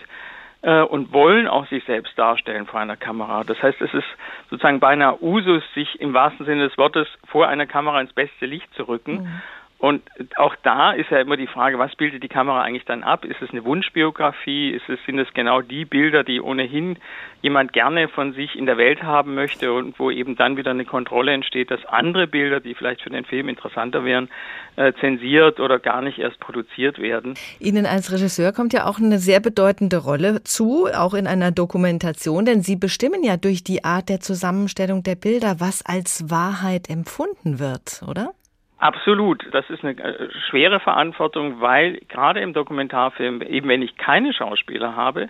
[0.66, 3.44] äh, und wollen auch sich selbst darstellen vor einer Kamera.
[3.44, 4.08] Das heißt, es ist
[4.50, 8.74] sozusagen beinahe Usus, sich im wahrsten Sinne des Wortes vor einer Kamera ins beste Licht
[8.74, 9.22] zu rücken.
[9.24, 9.42] Mhm.
[9.78, 10.04] Und
[10.38, 13.26] auch da ist ja immer die Frage, was bildet die Kamera eigentlich dann ab?
[13.26, 14.72] Ist es eine Wunschbiografie?
[14.72, 16.98] Ist es, sind es genau die Bilder, die ohnehin
[17.42, 20.86] jemand gerne von sich in der Welt haben möchte und wo eben dann wieder eine
[20.86, 24.30] Kontrolle entsteht, dass andere Bilder, die vielleicht für den Film interessanter wären,
[24.78, 27.36] äh, zensiert oder gar nicht erst produziert werden?
[27.60, 32.46] Ihnen als Regisseur kommt ja auch eine sehr bedeutende Rolle zu, auch in einer Dokumentation,
[32.46, 37.60] denn Sie bestimmen ja durch die Art der Zusammenstellung der Bilder, was als Wahrheit empfunden
[37.60, 38.32] wird, oder?
[38.78, 39.46] Absolut.
[39.52, 44.96] Das ist eine äh, schwere Verantwortung, weil gerade im Dokumentarfilm, eben wenn ich keine Schauspieler
[44.96, 45.30] habe,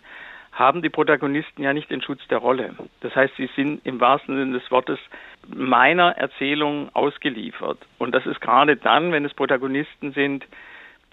[0.52, 2.74] haben die Protagonisten ja nicht den Schutz der Rolle.
[3.02, 4.98] Das heißt, sie sind im wahrsten Sinne des Wortes
[5.48, 7.78] meiner Erzählung ausgeliefert.
[7.98, 10.46] Und das ist gerade dann, wenn es Protagonisten sind,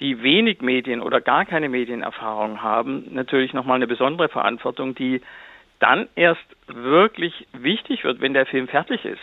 [0.01, 5.21] die wenig Medien oder gar keine Medienerfahrung haben, natürlich nochmal eine besondere Verantwortung, die
[5.81, 9.21] dann erst wirklich wichtig wird, wenn der Film fertig ist.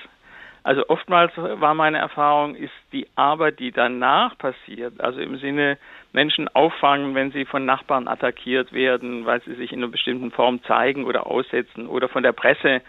[0.64, 5.78] Also oftmals war meine Erfahrung, ist die Arbeit, die danach passiert, also im Sinne
[6.12, 10.62] Menschen auffangen, wenn sie von Nachbarn attackiert werden, weil sie sich in einer bestimmten Form
[10.64, 12.82] zeigen oder aussetzen oder von der Presse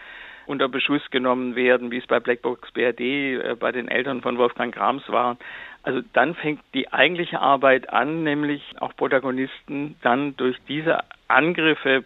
[0.47, 4.73] unter Beschuss genommen werden, wie es bei Blackbox BRD äh, bei den Eltern von Wolfgang
[4.73, 5.37] Grams war.
[5.83, 12.03] Also dann fängt die eigentliche Arbeit an, nämlich auch Protagonisten dann durch diese Angriffe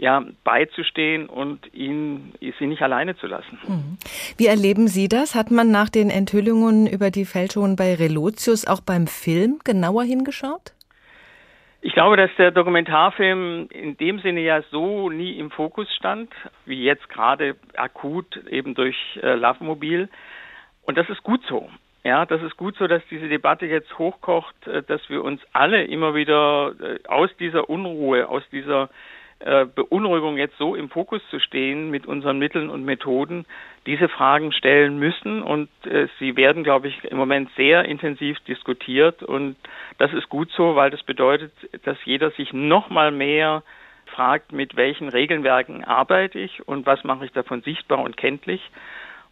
[0.00, 3.58] ja, beizustehen und ihn, sie nicht alleine zu lassen.
[3.68, 3.98] Mhm.
[4.38, 5.34] Wie erleben Sie das?
[5.34, 10.72] Hat man nach den Enthüllungen über die Fälschungen bei Relotius auch beim Film genauer hingeschaut?
[11.82, 16.32] Ich glaube, dass der Dokumentarfilm in dem Sinne ja so nie im Fokus stand,
[16.64, 20.08] wie jetzt gerade akut eben durch äh, Lovemobil.
[20.82, 21.68] Und das ist gut so.
[22.04, 25.84] Ja, das ist gut so, dass diese Debatte jetzt hochkocht, äh, dass wir uns alle
[25.84, 28.88] immer wieder äh, aus dieser Unruhe, aus dieser
[29.40, 33.46] äh, Beunruhigung jetzt so im Fokus zu stehen mit unseren Mitteln und Methoden,
[33.86, 39.22] diese Fragen stellen müssen und äh, sie werden, glaube ich, im Moment sehr intensiv diskutiert
[39.22, 39.56] und
[39.98, 41.52] das ist gut so, weil das bedeutet,
[41.84, 43.62] dass jeder sich noch mal mehr
[44.06, 48.60] fragt, mit welchen Regelwerken arbeite ich und was mache ich davon sichtbar und kenntlich.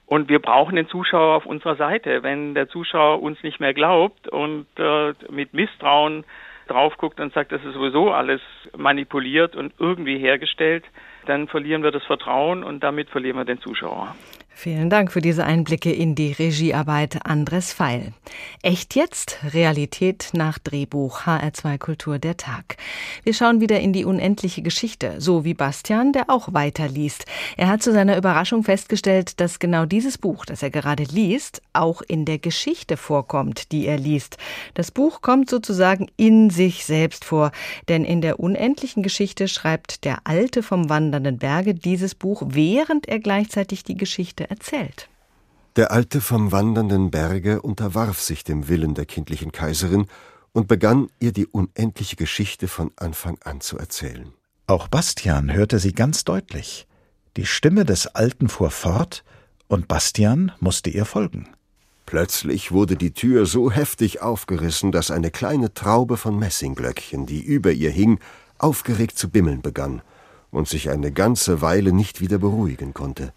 [0.06, 2.22] Und wir brauchen den Zuschauer auf unserer Seite.
[2.22, 6.24] Wenn der Zuschauer uns nicht mehr glaubt und äh, mit Misstrauen
[6.70, 8.40] drauf guckt und sagt, das ist sowieso alles
[8.76, 10.84] manipuliert und irgendwie hergestellt,
[11.26, 14.14] dann verlieren wir das Vertrauen und damit verlieren wir den Zuschauer.
[14.60, 18.12] Vielen Dank für diese Einblicke in die Regiearbeit Andres Feil.
[18.60, 19.38] Echt jetzt?
[19.54, 22.76] Realität nach Drehbuch HR2 Kultur der Tag.
[23.22, 27.24] Wir schauen wieder in die unendliche Geschichte, so wie Bastian, der auch weiterliest.
[27.56, 32.02] Er hat zu seiner Überraschung festgestellt, dass genau dieses Buch, das er gerade liest, auch
[32.02, 34.38] in der Geschichte vorkommt, die er liest.
[34.74, 37.52] Das Buch kommt sozusagen in sich selbst vor,
[37.88, 43.20] denn in der unendlichen Geschichte schreibt der Alte vom wandernden Berge dieses Buch, während er
[43.20, 45.08] gleichzeitig die Geschichte erzählt.
[45.76, 50.06] Der Alte vom wandernden Berge unterwarf sich dem Willen der kindlichen Kaiserin
[50.52, 54.32] und begann ihr die unendliche Geschichte von Anfang an zu erzählen.
[54.66, 56.86] Auch Bastian hörte sie ganz deutlich.
[57.36, 59.24] Die Stimme des Alten fuhr fort,
[59.68, 61.48] und Bastian musste ihr folgen.
[62.06, 67.70] Plötzlich wurde die Tür so heftig aufgerissen, dass eine kleine Traube von Messingglöckchen, die über
[67.70, 68.18] ihr hing,
[68.58, 70.02] aufgeregt zu bimmeln begann
[70.50, 73.32] und sich eine ganze Weile nicht wieder beruhigen konnte.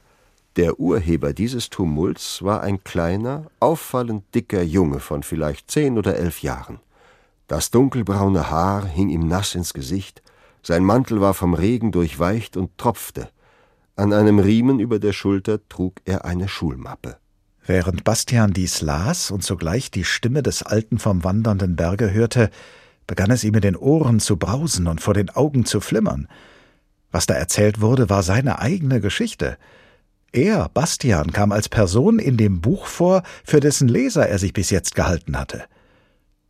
[0.57, 6.41] Der Urheber dieses Tumults war ein kleiner, auffallend dicker Junge von vielleicht zehn oder elf
[6.41, 6.79] Jahren.
[7.47, 10.21] Das dunkelbraune Haar hing ihm nass ins Gesicht,
[10.61, 13.29] sein Mantel war vom Regen durchweicht und tropfte.
[13.95, 17.17] An einem Riemen über der Schulter trug er eine Schulmappe.
[17.65, 22.49] Während Bastian dies las und sogleich die Stimme des Alten vom wandernden Berge hörte,
[23.07, 26.27] begann es ihm in den Ohren zu brausen und vor den Augen zu flimmern.
[27.11, 29.57] Was da erzählt wurde, war seine eigene Geschichte–
[30.31, 34.69] er, Bastian, kam als Person in dem Buch vor, für dessen Leser er sich bis
[34.69, 35.63] jetzt gehalten hatte.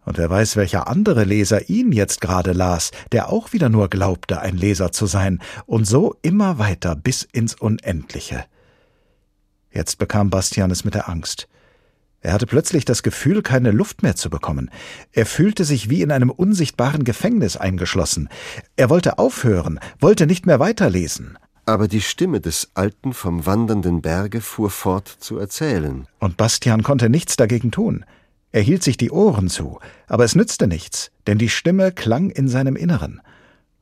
[0.03, 4.41] Und wer weiß, welcher andere Leser ihn jetzt gerade las, der auch wieder nur glaubte,
[4.41, 8.45] ein Leser zu sein, und so immer weiter bis ins Unendliche.
[9.71, 11.47] Jetzt bekam Bastian es mit der Angst.
[12.19, 14.69] Er hatte plötzlich das Gefühl, keine Luft mehr zu bekommen.
[15.11, 18.29] Er fühlte sich wie in einem unsichtbaren Gefängnis eingeschlossen.
[18.75, 21.37] Er wollte aufhören, wollte nicht mehr weiterlesen.
[21.65, 26.07] Aber die Stimme des Alten vom wandernden Berge fuhr fort zu erzählen.
[26.19, 28.05] Und Bastian konnte nichts dagegen tun.
[28.51, 32.47] Er hielt sich die Ohren zu, aber es nützte nichts, denn die Stimme klang in
[32.47, 33.21] seinem Inneren.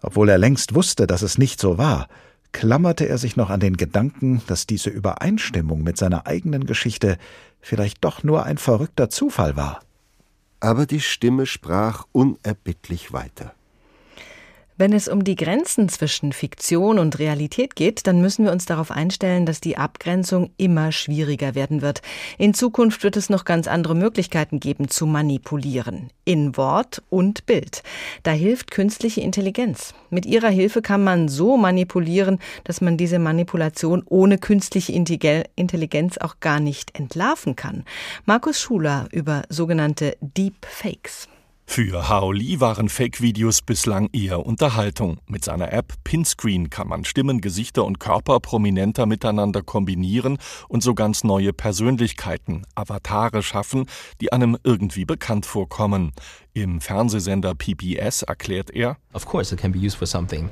[0.01, 2.07] Obwohl er längst wusste, dass es nicht so war,
[2.51, 7.17] klammerte er sich noch an den Gedanken, dass diese Übereinstimmung mit seiner eigenen Geschichte
[7.61, 9.81] vielleicht doch nur ein verrückter Zufall war.
[10.59, 13.53] Aber die Stimme sprach unerbittlich weiter.
[14.79, 18.91] Wenn es um die Grenzen zwischen Fiktion und Realität geht, dann müssen wir uns darauf
[18.91, 22.01] einstellen, dass die Abgrenzung immer schwieriger werden wird.
[22.37, 26.11] In Zukunft wird es noch ganz andere Möglichkeiten geben zu manipulieren.
[26.23, 27.83] In Wort und Bild.
[28.23, 29.93] Da hilft künstliche Intelligenz.
[30.11, 36.39] Mit ihrer Hilfe kann man so manipulieren, dass man diese Manipulation ohne künstliche Intelligenz auch
[36.39, 37.83] gar nicht entlarven kann.
[38.23, 41.27] Markus Schuler über sogenannte Deep Fakes.
[41.71, 45.19] Für Hao Li waren Fake-Videos bislang eher Unterhaltung.
[45.27, 50.95] Mit seiner App Pinscreen kann man Stimmen, Gesichter und Körper prominenter miteinander kombinieren und so
[50.95, 53.85] ganz neue Persönlichkeiten, Avatare schaffen,
[54.19, 56.11] die einem irgendwie bekannt vorkommen.
[56.53, 60.49] Im Fernsehsender PBS erklärt er, Of course it can be used for something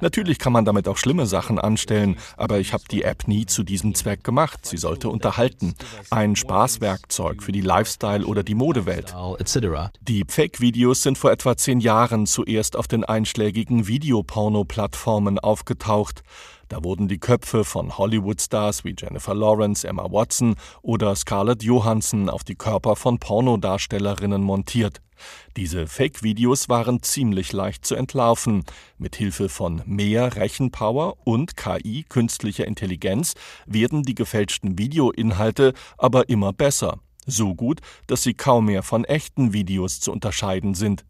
[0.00, 3.62] Natürlich kann man damit auch schlimme Sachen anstellen, aber ich habe die App nie zu
[3.62, 4.66] diesem Zweck gemacht.
[4.66, 5.74] Sie sollte unterhalten.
[6.10, 9.14] Ein Spaßwerkzeug für die Lifestyle- oder die Modewelt.
[10.02, 16.22] Die Fake-Videos sind vor etwa zehn Jahren zuerst auf den einschlägigen Videoporno-Plattformen aufgetaucht.
[16.68, 22.44] Da wurden die Köpfe von Hollywood-Stars wie Jennifer Lawrence, Emma Watson oder Scarlett Johansson auf
[22.44, 25.00] die Körper von Pornodarstellerinnen montiert.
[25.56, 28.64] Diese Fake-Videos waren ziemlich leicht zu entlarven.
[28.98, 33.34] Mit Hilfe von mehr Rechenpower und KI, künstlicher Intelligenz,
[33.66, 36.98] werden die gefälschten Videoinhalte aber immer besser.
[37.26, 41.04] So gut, dass sie kaum mehr von echten Videos zu unterscheiden sind.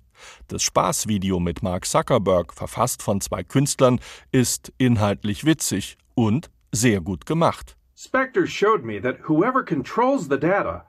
[0.49, 4.01] Das Spaßvideo mit Mark Zuckerberg, verfasst von zwei Künstlern,
[4.33, 7.77] ist inhaltlich witzig und sehr gut gemacht.
[7.97, 10.85] Spectre showed me that whoever controls the data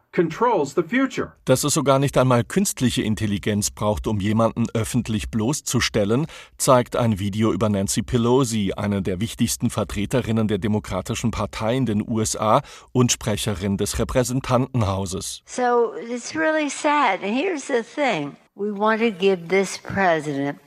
[1.45, 7.51] dass es sogar nicht einmal künstliche Intelligenz braucht, um jemanden öffentlich bloßzustellen, zeigt ein Video
[7.51, 12.61] über Nancy Pelosi, eine der wichtigsten Vertreterinnen der Demokratischen Partei in den USA
[12.93, 15.41] und Sprecherin des Repräsentantenhauses.
[15.45, 17.21] So it's really sad.
[17.21, 18.37] And here's the thing.
[18.57, 20.59] We want to give this president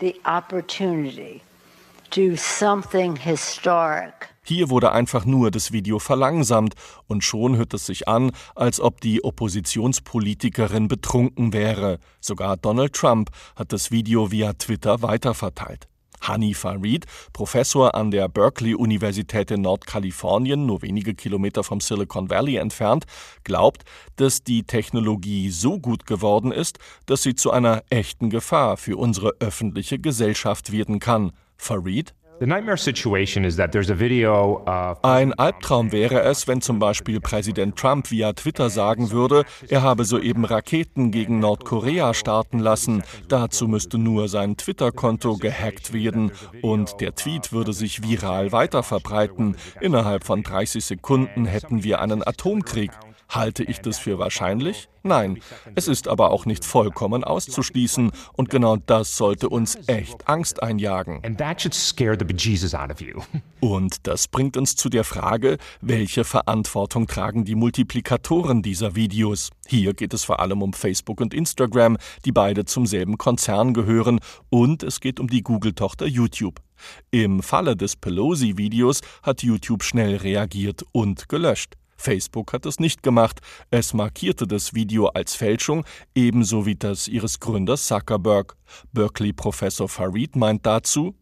[0.00, 1.42] the opportunity
[2.10, 4.34] to do something historic.
[4.42, 6.74] Hier wurde einfach nur das Video verlangsamt
[7.06, 12.00] und schon hört es sich an, als ob die Oppositionspolitikerin betrunken wäre.
[12.20, 15.86] Sogar Donald Trump hat das Video via Twitter weiterverteilt.
[16.28, 23.06] Hanifa Reed, Professor an der Berkeley-Universität in Nordkalifornien, nur wenige Kilometer vom Silicon Valley entfernt,
[23.44, 23.84] glaubt,
[24.16, 29.34] dass die Technologie so gut geworden ist, dass sie zu einer echten Gefahr für unsere
[29.40, 31.32] öffentliche Gesellschaft werden kann.
[31.56, 32.14] Farid
[35.02, 40.04] ein Albtraum wäre es, wenn zum Beispiel Präsident Trump via Twitter sagen würde, er habe
[40.04, 43.02] soeben Raketen gegen Nordkorea starten lassen.
[43.28, 49.56] Dazu müsste nur sein Twitter-Konto gehackt werden und der Tweet würde sich viral weiterverbreiten.
[49.80, 52.90] Innerhalb von 30 Sekunden hätten wir einen Atomkrieg.
[53.28, 54.88] Halte ich das für wahrscheinlich?
[55.02, 55.40] Nein.
[55.74, 61.20] Es ist aber auch nicht vollkommen auszuschließen und genau das sollte uns echt Angst einjagen.
[63.60, 69.50] Und das bringt uns zu der Frage, welche Verantwortung tragen die Multiplikatoren dieser Videos?
[69.66, 74.20] Hier geht es vor allem um Facebook und Instagram, die beide zum selben Konzern gehören,
[74.50, 76.60] und es geht um die Google-Tochter YouTube.
[77.10, 81.76] Im Falle des Pelosi-Videos hat YouTube schnell reagiert und gelöscht.
[81.96, 83.40] Facebook hat es nicht gemacht.
[83.70, 88.56] Es markierte das Video als Fälschung, ebenso wie das ihres Gründers Zuckerberg.
[88.92, 91.14] Berkeley-Professor Farid meint dazu,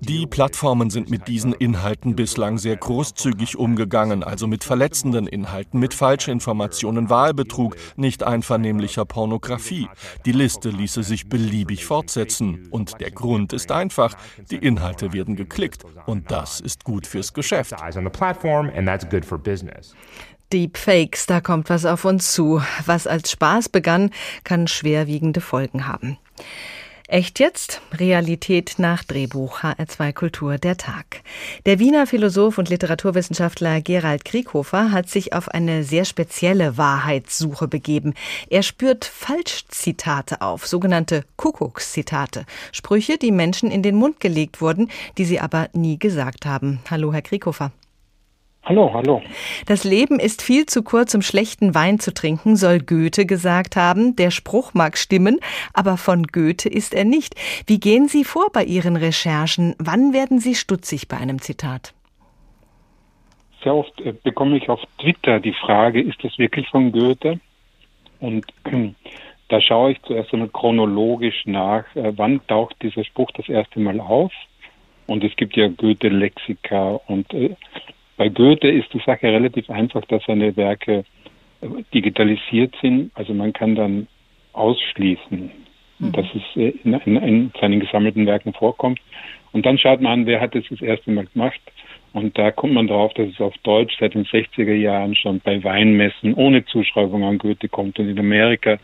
[0.00, 5.94] die Plattformen sind mit diesen Inhalten bislang sehr großzügig umgegangen, also mit verletzenden Inhalten, mit
[5.94, 9.88] Falschinformationen, Wahlbetrug, nicht einvernehmlicher Pornografie.
[10.24, 12.68] Die Liste ließe sich beliebig fortsetzen.
[12.70, 14.14] Und der Grund ist einfach,
[14.50, 17.74] die Inhalte werden geklickt und das ist gut fürs Geschäft.
[20.52, 22.62] Deepfakes, da kommt was auf uns zu.
[22.84, 24.10] Was als Spaß begann,
[24.44, 26.18] kann schwerwiegende Folgen haben.
[27.08, 27.82] Echt jetzt?
[27.92, 31.22] Realität nach Drehbuch HR2 Kultur der Tag.
[31.66, 38.14] Der Wiener Philosoph und Literaturwissenschaftler Gerald Krieghofer hat sich auf eine sehr spezielle Wahrheitssuche begeben.
[38.48, 45.24] Er spürt Falschzitate auf, sogenannte Kuckuckszitate, Sprüche, die Menschen in den Mund gelegt wurden, die
[45.24, 46.80] sie aber nie gesagt haben.
[46.90, 47.72] Hallo, Herr Krieghofer.
[48.64, 49.20] Hallo, hallo.
[49.66, 54.14] Das Leben ist viel zu kurz, um schlechten Wein zu trinken, soll Goethe gesagt haben.
[54.14, 55.40] Der Spruch mag stimmen,
[55.74, 57.34] aber von Goethe ist er nicht.
[57.66, 59.74] Wie gehen Sie vor bei Ihren Recherchen?
[59.78, 61.92] Wann werden Sie stutzig bei einem Zitat?
[63.64, 67.40] Sehr oft äh, bekomme ich auf Twitter die Frage, ist das wirklich von Goethe?
[68.20, 68.46] Und
[69.48, 73.98] da schaue ich zuerst einmal chronologisch nach, äh, wann taucht dieser Spruch das erste Mal
[73.98, 74.32] auf.
[75.08, 77.56] Und es gibt ja Goethe-Lexika und äh,
[78.22, 81.04] bei Goethe ist die Sache relativ einfach, dass seine Werke
[81.92, 83.10] digitalisiert sind.
[83.16, 84.06] Also man kann dann
[84.52, 85.50] ausschließen,
[85.98, 86.12] mhm.
[86.12, 89.00] dass es äh, in, in, in, seinen gesammelten Werken vorkommt.
[89.50, 91.60] Und dann schaut man an, wer hat es das erste Mal gemacht.
[92.12, 95.64] Und da kommt man darauf, dass es auf Deutsch seit den 60er Jahren schon bei
[95.64, 97.98] Weinmessen ohne Zuschreibung an Goethe kommt.
[97.98, 98.78] Und in Amerika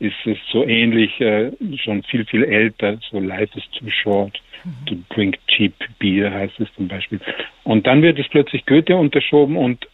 [0.00, 4.86] ist es so ähnlich, äh, schon viel, viel älter, so Life is too short mhm.
[4.86, 7.20] to drink cheap beer heißt es zum Beispiel.
[7.64, 9.86] Und dann wird es plötzlich Goethe unterschoben und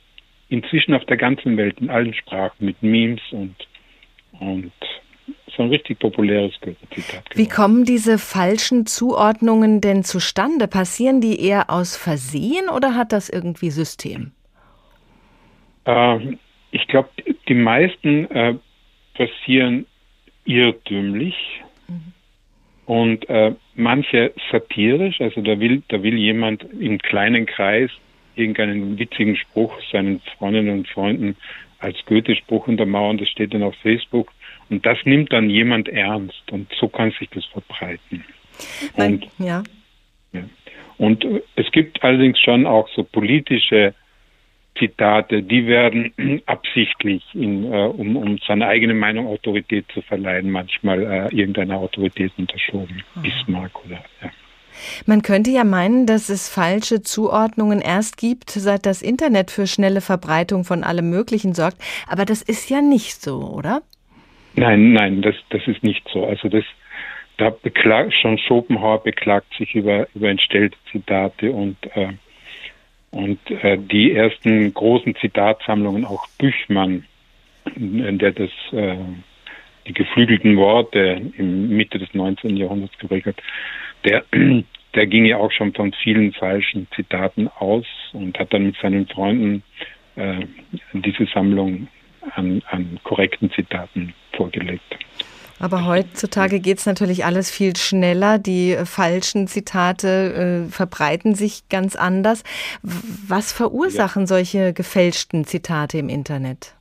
[0.49, 3.57] inzwischen auf der ganzen Welt, in allen Sprachen, mit Memes und,
[4.39, 4.73] und
[5.57, 7.25] so ein richtig populäres Goethe-Zitat.
[7.35, 10.69] Wie kommen diese falschen Zuordnungen denn zustande?
[10.69, 14.31] Passieren die eher aus Versehen oder hat das irgendwie System?
[15.85, 16.37] Äh,
[16.71, 17.09] ich glaube,
[17.49, 18.55] die meisten äh,
[19.15, 19.87] passieren
[20.47, 21.35] irrtümlich
[21.89, 22.13] mhm.
[22.87, 25.21] und äh, manche satirisch.
[25.21, 27.91] Also da will, da will jemand im kleinen Kreis
[28.35, 31.37] irgendeinen witzigen Spruch seinen Freundinnen und Freunden
[31.79, 33.19] als Goethe-Spruch untermauern.
[33.19, 34.33] Das steht dann auf Facebook
[34.71, 38.25] und das nimmt dann jemand ernst und so kann sich das verbreiten.
[38.95, 39.63] Und, ja.
[40.33, 40.43] ja.
[40.99, 41.27] Und
[41.57, 43.95] es gibt allerdings schon auch so politische
[44.79, 46.13] Zitate, die werden
[46.47, 52.33] absichtlich, in, äh, um, um seine eigene Meinung Autorität zu verleihen, manchmal äh, irgendeiner Autorität
[52.37, 53.03] unterschoben.
[53.15, 53.23] Mhm.
[53.23, 54.31] Bismarck oder ja.
[55.07, 60.01] Man könnte ja meinen, dass es falsche Zuordnungen erst gibt, seit das Internet für schnelle
[60.01, 61.79] Verbreitung von allem Möglichen sorgt.
[62.09, 63.83] Aber das ist ja nicht so, oder?
[64.55, 66.27] Nein, nein, das, das ist nicht so.
[66.27, 66.65] Also das,
[67.39, 72.09] da beklagt, schon Schopenhauer beklagt sich über, über entstellte Zitate und, äh,
[73.11, 77.05] und äh, die ersten großen Zitatsammlungen, auch Büchmann,
[77.75, 78.97] der das, äh,
[79.87, 82.57] die geflügelten Worte im Mitte des 19.
[82.57, 83.37] Jahrhunderts geprägt hat,
[84.05, 84.25] der,
[84.95, 89.07] der ging ja auch schon von vielen falschen Zitaten aus und hat dann mit seinen
[89.07, 89.63] Freunden
[90.17, 90.41] äh,
[90.93, 91.89] diese Sammlung
[92.35, 94.97] an, an korrekten Zitaten vorgelegt.
[95.59, 98.39] Aber heutzutage geht es natürlich alles viel schneller.
[98.39, 102.45] Die äh, falschen Zitate äh, verbreiten sich ganz anders.
[102.83, 104.27] Was verursachen ja.
[104.27, 106.75] solche gefälschten Zitate im Internet?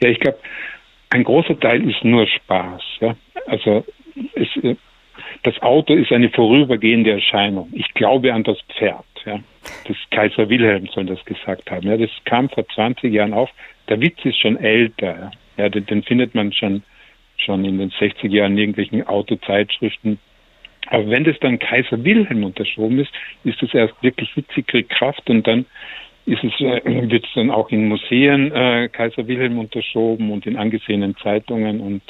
[0.00, 0.38] Ja, ich glaube,
[1.10, 2.82] ein großer Teil ist nur Spaß.
[3.00, 3.16] Ja?
[3.46, 3.84] Also
[4.34, 4.76] es, äh,
[5.42, 7.68] das Auto ist eine vorübergehende Erscheinung.
[7.72, 9.04] Ich glaube an das Pferd.
[9.24, 9.40] Ja?
[9.86, 11.88] Das Kaiser Wilhelm soll das gesagt haben.
[11.88, 11.96] Ja?
[11.96, 13.50] Das kam vor 20 Jahren auf.
[13.88, 15.06] Der Witz ist schon älter.
[15.06, 15.30] Ja?
[15.56, 16.82] Ja, den, den findet man schon,
[17.36, 20.18] schon in den 60er Jahren in irgendwelchen Autozeitschriften.
[20.86, 23.12] Aber wenn das dann Kaiser Wilhelm unterschoben ist,
[23.44, 25.66] ist es erst wirklich witzig, kriegt Kraft und dann
[26.26, 30.56] ist es, äh, wird es dann auch in Museen äh, Kaiser Wilhelm unterschoben und in
[30.56, 32.02] angesehenen Zeitungen und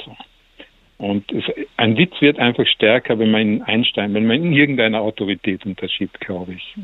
[0.97, 1.43] und es,
[1.75, 6.21] ein Witz wird einfach stärker, wenn man ihn einsteigt, wenn man in irgendeiner Autorität unterschiebt,
[6.21, 6.75] glaube ich.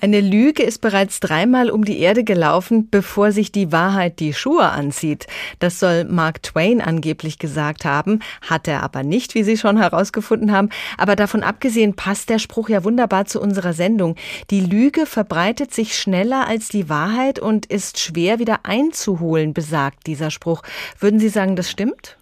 [0.00, 4.70] Eine Lüge ist bereits dreimal um die Erde gelaufen, bevor sich die Wahrheit die Schuhe
[4.70, 5.26] anzieht.
[5.58, 10.52] Das soll Mark Twain angeblich gesagt haben, hat er aber nicht, wie Sie schon herausgefunden
[10.52, 10.70] haben.
[10.96, 14.16] Aber davon abgesehen passt der Spruch ja wunderbar zu unserer Sendung.
[14.50, 20.30] Die Lüge verbreitet sich schneller als die Wahrheit und ist schwer wieder einzuholen, besagt dieser
[20.30, 20.62] Spruch.
[20.98, 22.16] Würden Sie sagen, das stimmt?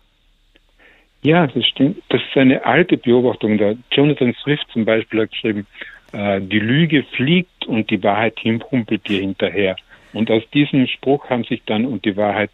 [1.22, 2.02] Ja, das stimmt.
[2.08, 3.58] Das ist eine alte Beobachtung.
[3.58, 5.66] Der Jonathan Swift zum Beispiel hat geschrieben,
[6.12, 8.38] äh, die Lüge fliegt und die Wahrheit
[8.70, 9.76] humpelt dir hinterher.
[10.12, 12.50] Und aus diesem Spruch haben sich dann, und die Wahrheit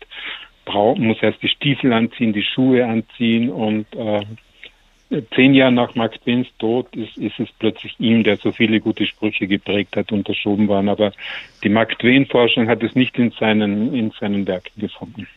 [0.64, 4.20] braucht, muss erst die Stiefel anziehen, die Schuhe anziehen und äh,
[5.34, 9.06] zehn Jahre nach Max Twains Tod ist, ist es plötzlich ihm, der so viele gute
[9.06, 10.88] Sprüche geprägt hat, unterschoben worden.
[10.88, 11.12] Aber
[11.62, 15.28] die Max Twain-Forschung hat es nicht in seinen, in seinen Werken gefunden.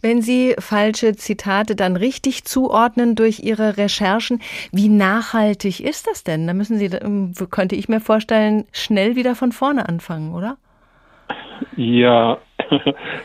[0.00, 4.40] Wenn Sie falsche Zitate dann richtig zuordnen durch Ihre Recherchen,
[4.72, 6.46] wie nachhaltig ist das denn?
[6.46, 10.56] Da müssen Sie, ähm, könnte ich mir vorstellen, schnell wieder von vorne anfangen, oder?
[11.76, 12.38] Ja,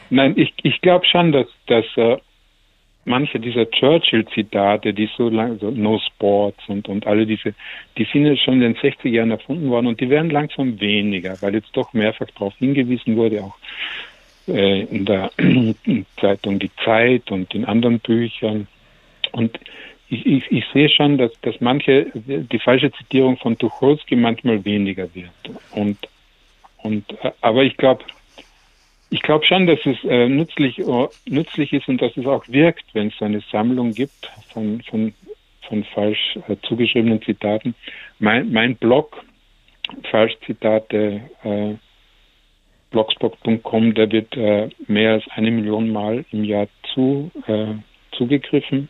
[0.10, 2.18] nein, ich, ich glaube schon, dass, dass äh,
[3.08, 7.54] manche dieser Churchill-Zitate, die so lang, so No Sports und, und alle diese,
[7.98, 11.56] die sind schon in den 60er Jahren erfunden worden und die werden langsam weniger, weil
[11.56, 13.56] jetzt doch mehrfach darauf hingewiesen wurde, auch
[14.48, 15.32] in der
[16.22, 18.68] Zeitung Die Zeit und in anderen Büchern.
[19.32, 19.60] Und
[20.10, 25.14] ich, ich, ich sehe schon, dass, dass manche, die falsche Zitierung von Tucholsky manchmal weniger
[25.14, 25.30] wird.
[25.72, 25.98] Und,
[26.78, 28.06] und, äh, aber ich glaube,
[29.10, 32.86] ich glaube schon, dass es äh, nützlich, uh, nützlich ist und dass es auch wirkt,
[32.94, 35.14] wenn es so eine Sammlung gibt von, von,
[35.62, 37.74] von falsch äh, zugeschriebenen Zitaten.
[38.20, 39.24] Mein, mein Blog,
[40.10, 41.74] Falschzitate, äh,
[42.92, 47.74] blogspot.com, der wird äh, mehr als eine Million Mal im Jahr zu, äh,
[48.12, 48.90] zugegriffen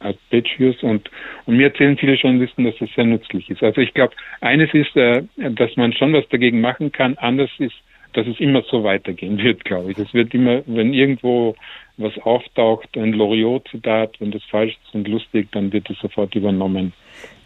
[0.00, 1.10] als Page und,
[1.46, 3.62] und mir erzählen viele Journalisten, dass das sehr nützlich ist.
[3.62, 7.16] Also ich glaube, eines ist, äh, dass man schon was dagegen machen kann.
[7.18, 7.74] Anders ist,
[8.12, 9.98] dass es immer so weitergehen wird, glaube ich.
[9.98, 11.56] Es wird immer, wenn irgendwo
[11.96, 16.92] was auftaucht, ein Loriot-Zitat, wenn das falsch ist und lustig, dann wird es sofort übernommen.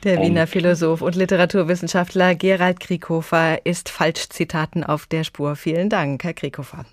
[0.05, 5.55] Der Wiener Philosoph und Literaturwissenschaftler Gerald Krieghofer ist Falschzitaten auf der Spur.
[5.55, 6.85] Vielen Dank, Herr Krieghofer.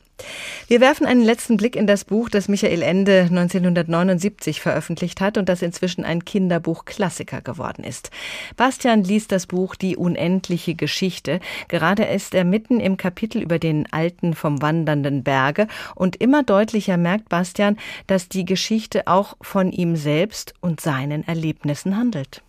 [0.68, 5.50] Wir werfen einen letzten Blick in das Buch, das Michael Ende 1979 veröffentlicht hat und
[5.50, 8.12] das inzwischen ein Kinderbuch-Klassiker geworden ist.
[8.56, 11.40] Bastian liest das Buch Die unendliche Geschichte.
[11.68, 16.98] Gerade ist er mitten im Kapitel über den Alten vom wandernden Berge und immer deutlicher
[16.98, 17.78] merkt Bastian,
[18.08, 22.44] dass die Geschichte auch von ihm selbst und seinen Erlebnissen handelt.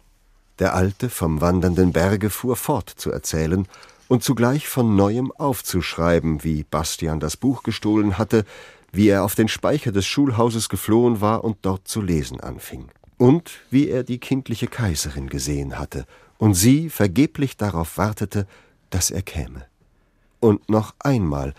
[0.61, 3.67] Der Alte vom wandernden Berge fuhr fort zu erzählen
[4.09, 8.45] und zugleich von neuem aufzuschreiben, wie Bastian das Buch gestohlen hatte,
[8.93, 13.53] wie er auf den Speicher des Schulhauses geflohen war und dort zu lesen anfing, und
[13.71, 16.05] wie er die kindliche Kaiserin gesehen hatte
[16.37, 18.47] und sie vergeblich darauf wartete,
[18.91, 19.65] dass er käme.
[20.41, 21.55] Und noch einmal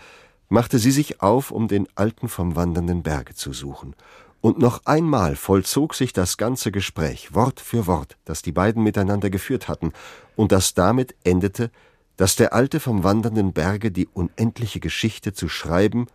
[0.48, 3.96] machte sie sich auf, um den Alten vom wandernden Berge zu suchen,
[4.42, 9.30] und noch einmal vollzog sich das ganze Gespräch, Wort für Wort, das die beiden miteinander
[9.30, 9.92] geführt hatten,
[10.36, 11.70] und das damit endete,
[12.16, 16.06] dass der Alte vom wandernden Berge die unendliche Geschichte zu schreiben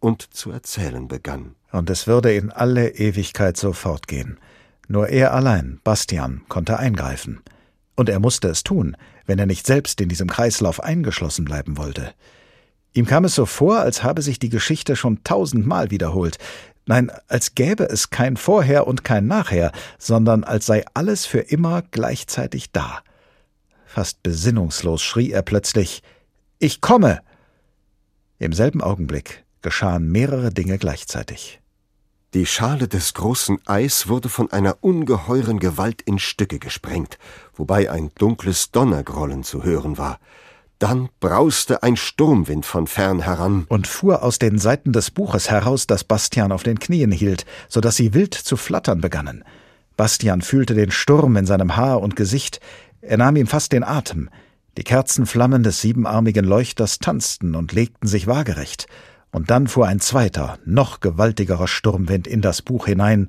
[0.00, 1.54] und zu erzählen begann.
[1.72, 4.38] Und es würde in alle Ewigkeit so fortgehen.
[4.88, 7.40] Nur er allein, Bastian, konnte eingreifen.
[7.94, 12.12] Und er musste es tun, wenn er nicht selbst in diesem Kreislauf eingeschlossen bleiben wollte.
[12.92, 16.38] Ihm kam es so vor, als habe sich die Geschichte schon tausendmal wiederholt.
[16.86, 21.82] Nein, als gäbe es kein Vorher und kein Nachher, sondern als sei alles für immer
[21.82, 23.00] gleichzeitig da.
[23.86, 26.02] Fast besinnungslos schrie er plötzlich
[26.58, 27.20] Ich komme.
[28.38, 31.60] Im selben Augenblick geschahen mehrere Dinge gleichzeitig.
[32.34, 37.18] Die Schale des großen Eis wurde von einer ungeheuren Gewalt in Stücke gesprengt,
[37.54, 40.20] wobei ein dunkles Donnergrollen zu hören war.
[40.78, 45.86] Dann brauste ein Sturmwind von fern heran und fuhr aus den Seiten des Buches heraus,
[45.86, 49.42] das Bastian auf den Knien hielt, so dass sie wild zu flattern begannen.
[49.96, 52.60] Bastian fühlte den Sturm in seinem Haar und Gesicht,
[53.00, 54.28] er nahm ihm fast den Atem.
[54.76, 58.86] Die Kerzenflammen des siebenarmigen Leuchters tanzten und legten sich waagerecht.
[59.30, 63.28] Und dann fuhr ein zweiter, noch gewaltigerer Sturmwind in das Buch hinein,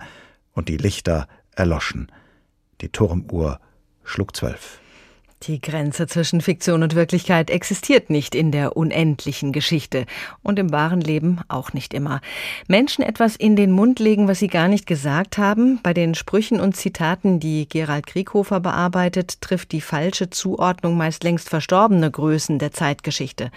[0.53, 2.11] und die Lichter erloschen.
[2.81, 3.59] Die Turmuhr
[4.03, 4.79] schlug zwölf.
[5.43, 10.05] Die Grenze zwischen Fiktion und Wirklichkeit existiert nicht in der unendlichen Geschichte
[10.41, 12.21] und im wahren Leben auch nicht immer.
[12.67, 15.79] Menschen etwas in den Mund legen, was sie gar nicht gesagt haben.
[15.83, 21.49] Bei den Sprüchen und Zitaten, die Gerald Krieghofer bearbeitet, trifft die falsche Zuordnung meist längst
[21.49, 23.51] verstorbene Größen der Zeitgeschichte.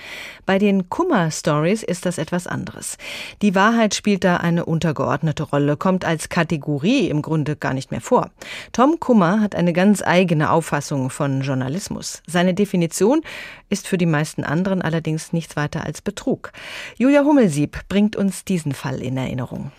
[0.45, 2.99] Bei den Kummer-Stories ist das etwas anderes.
[3.41, 8.03] Die Wahrheit spielt da eine untergeordnete Rolle, kommt als Kategorie im Grunde gar nicht mehr
[8.03, 8.31] vor.
[8.73, 12.23] Tom Kummer hat eine ganz eigene Auffassung von Journalismus Journalismus.
[12.27, 13.23] Seine Definition
[13.69, 16.53] ist für die meisten anderen allerdings nichts weiter als Betrug.
[16.99, 19.71] Julia Hummelsieb bringt uns diesen Fall in Erinnerung.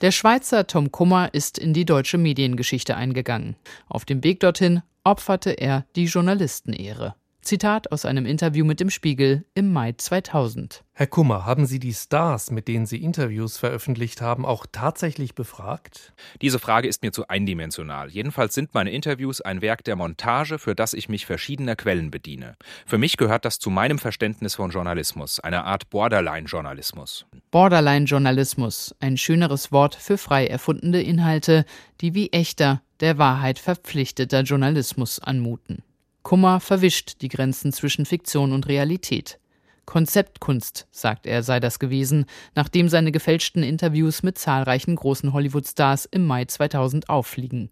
[0.00, 3.56] Der Schweizer Tom Kummer ist in die deutsche Mediengeschichte eingegangen.
[3.88, 7.14] Auf dem Weg dorthin opferte er die Journalistenehre.
[7.46, 10.82] Zitat aus einem Interview mit dem Spiegel im Mai 2000.
[10.92, 16.12] Herr Kummer, haben Sie die Stars, mit denen Sie Interviews veröffentlicht haben, auch tatsächlich befragt?
[16.42, 18.10] Diese Frage ist mir zu eindimensional.
[18.10, 22.56] Jedenfalls sind meine Interviews ein Werk der Montage, für das ich mich verschiedener Quellen bediene.
[22.84, 27.26] Für mich gehört das zu meinem Verständnis von Journalismus, einer Art Borderline-Journalismus.
[27.52, 31.64] Borderline-Journalismus, ein schöneres Wort für frei erfundene Inhalte,
[32.00, 35.84] die wie echter, der Wahrheit verpflichteter Journalismus anmuten.
[36.26, 39.38] Kummer verwischt die Grenzen zwischen Fiktion und Realität.
[39.84, 46.26] Konzeptkunst, sagt er, sei das gewesen, nachdem seine gefälschten Interviews mit zahlreichen großen Hollywood-Stars im
[46.26, 47.70] Mai 2000 auffliegen.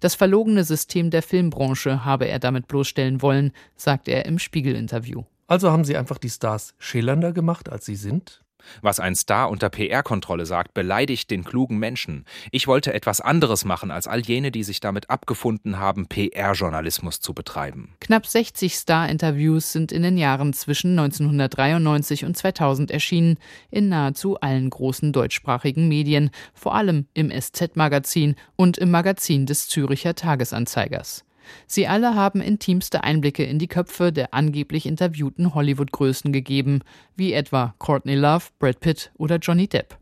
[0.00, 5.22] Das verlogene System der Filmbranche habe er damit bloßstellen wollen, sagt er im Spiegel-Interview.
[5.46, 8.42] Also haben Sie einfach die Stars schillernder gemacht, als sie sind?
[8.80, 12.24] Was ein Star unter PR-Kontrolle sagt, beleidigt den klugen Menschen.
[12.50, 17.34] Ich wollte etwas anderes machen als all jene, die sich damit abgefunden haben, PR-Journalismus zu
[17.34, 17.94] betreiben.
[18.00, 23.38] Knapp 60 Star-Interviews sind in den Jahren zwischen 1993 und 2000 erschienen,
[23.70, 30.14] in nahezu allen großen deutschsprachigen Medien, vor allem im SZ-Magazin und im Magazin des Züricher
[30.14, 31.24] Tagesanzeigers.
[31.66, 36.80] Sie alle haben intimste Einblicke in die Köpfe der angeblich interviewten Hollywood-Größen gegeben,
[37.16, 39.98] wie etwa Courtney Love, Brad Pitt oder Johnny Depp.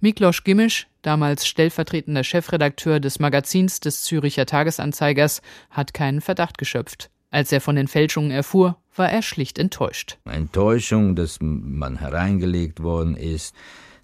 [0.00, 7.10] Miklos Gimisch, damals stellvertretender Chefredakteur des Magazins des Züricher Tagesanzeigers, hat keinen Verdacht geschöpft.
[7.30, 10.18] Als er von den Fälschungen erfuhr, war er schlicht enttäuscht.
[10.24, 13.54] Enttäuschung, dass man hereingelegt worden ist,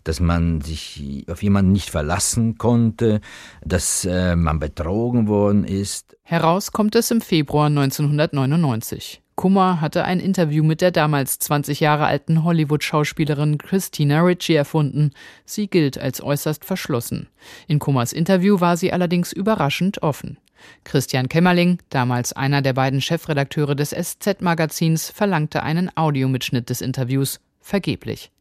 [0.09, 3.21] dass man sich auf jemanden nicht verlassen konnte,
[3.63, 6.17] dass äh, man betrogen worden ist.
[6.23, 9.21] Heraus kommt es im Februar 1999.
[9.37, 15.13] Kummer hatte ein Interview mit der damals 20 Jahre alten Hollywood-Schauspielerin Christina Ritchie erfunden.
[15.45, 17.29] Sie gilt als äußerst verschlossen.
[17.67, 20.39] In Kummers Interview war sie allerdings überraschend offen.
[20.85, 27.41] Christian Kämmerling, damals einer der beiden Chefredakteure des SZ-Magazins, verlangte einen Audiomitschnitt des Interviews.
[27.61, 28.33] Vergeblich.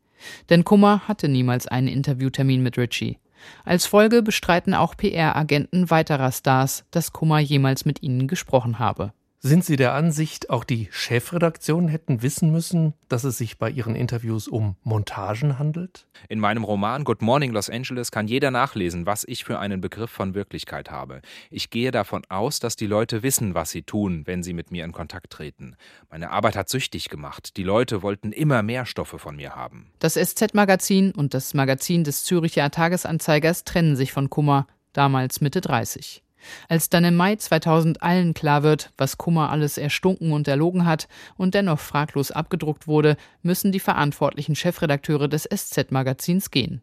[0.49, 3.19] Denn Kummer hatte niemals einen Interviewtermin mit Ritchie.
[3.65, 9.13] Als Folge bestreiten auch PR-Agenten weiterer Stars, dass Kummer jemals mit ihnen gesprochen habe.
[9.47, 13.95] Sind Sie der Ansicht, auch die Chefredaktionen hätten wissen müssen, dass es sich bei Ihren
[13.95, 16.05] Interviews um Montagen handelt?
[16.27, 20.11] In meinem Roman Good Morning Los Angeles kann jeder nachlesen, was ich für einen Begriff
[20.11, 21.21] von Wirklichkeit habe.
[21.49, 24.83] Ich gehe davon aus, dass die Leute wissen, was sie tun, wenn sie mit mir
[24.83, 25.77] in Kontakt treten.
[26.09, 27.55] Meine Arbeit hat süchtig gemacht.
[27.55, 29.93] Die Leute wollten immer mehr Stoffe von mir haben.
[29.99, 36.21] Das SZ-Magazin und das Magazin des Züricher Tagesanzeigers trennen sich von Kummer, damals Mitte 30.
[36.69, 41.07] Als dann im Mai 2000 allen klar wird, was Kummer alles erstunken und erlogen hat
[41.35, 46.81] und dennoch fraglos abgedruckt wurde, müssen die verantwortlichen Chefredakteure des SZ-Magazins gehen.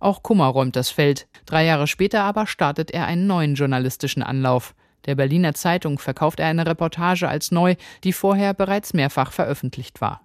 [0.00, 1.26] Auch Kummer räumt das Feld.
[1.46, 4.74] Drei Jahre später aber startet er einen neuen journalistischen Anlauf.
[5.06, 7.74] Der Berliner Zeitung verkauft er eine Reportage als neu,
[8.04, 10.20] die vorher bereits mehrfach veröffentlicht war.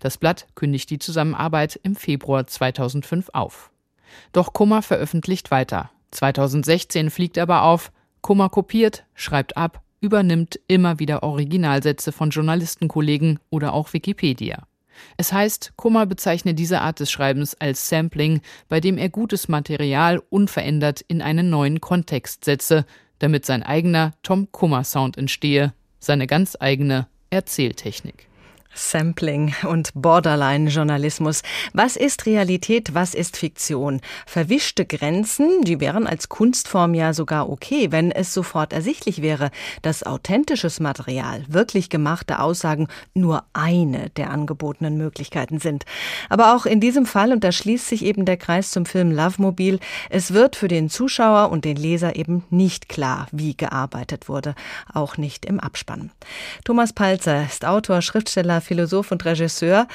[0.00, 3.70] Das Blatt kündigt die Zusammenarbeit im Februar 2005 auf.
[4.32, 5.90] Doch Kummer veröffentlicht weiter.
[6.12, 7.92] 2016 fliegt aber auf,
[8.26, 14.66] Kummer kopiert, schreibt ab, übernimmt immer wieder Originalsätze von Journalistenkollegen oder auch Wikipedia.
[15.16, 20.20] Es heißt, Kummer bezeichne diese Art des Schreibens als Sampling, bei dem er gutes Material
[20.28, 22.84] unverändert in einen neuen Kontext setze,
[23.20, 28.25] damit sein eigener Tom Kummer Sound entstehe, seine ganz eigene Erzähltechnik.
[28.76, 31.42] Sampling und Borderline-Journalismus.
[31.72, 34.00] Was ist Realität, was ist Fiktion?
[34.26, 39.50] Verwischte Grenzen, die wären als Kunstform ja sogar okay, wenn es sofort ersichtlich wäre,
[39.82, 45.84] dass authentisches Material, wirklich gemachte Aussagen nur eine der angebotenen Möglichkeiten sind.
[46.28, 49.40] Aber auch in diesem Fall, und da schließt sich eben der Kreis zum Film Love
[49.40, 49.78] Mobile,
[50.10, 54.54] es wird für den Zuschauer und den Leser eben nicht klar, wie gearbeitet wurde,
[54.92, 56.10] auch nicht im Abspann.
[56.64, 59.86] Thomas Palzer ist Autor, Schriftsteller, Philosoph und Regisseur.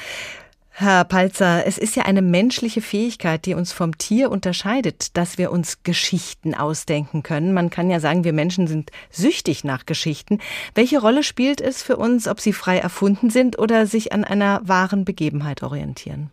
[0.74, 5.52] Herr Palzer, es ist ja eine menschliche Fähigkeit, die uns vom Tier unterscheidet, dass wir
[5.52, 7.52] uns Geschichten ausdenken können.
[7.52, 10.38] Man kann ja sagen, wir Menschen sind süchtig nach Geschichten.
[10.74, 14.62] Welche Rolle spielt es für uns, ob sie frei erfunden sind oder sich an einer
[14.64, 16.30] wahren Begebenheit orientieren?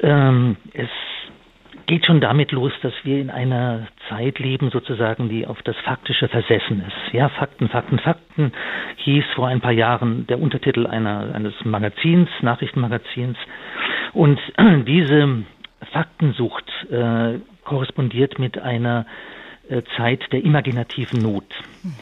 [0.00, 0.90] Ähm, es
[1.86, 6.28] geht schon damit los, dass wir in einer Zeit leben, sozusagen, die auf das Faktische
[6.28, 7.12] versessen ist.
[7.12, 8.52] Ja, Fakten, Fakten, Fakten
[8.96, 13.36] hieß vor ein paar Jahren der Untertitel einer, eines Magazins, Nachrichtenmagazins.
[14.12, 14.40] Und
[14.86, 15.44] diese
[15.92, 19.06] Faktensucht äh, korrespondiert mit einer
[19.68, 21.44] äh, Zeit der imaginativen Not.
[21.82, 21.94] Mhm.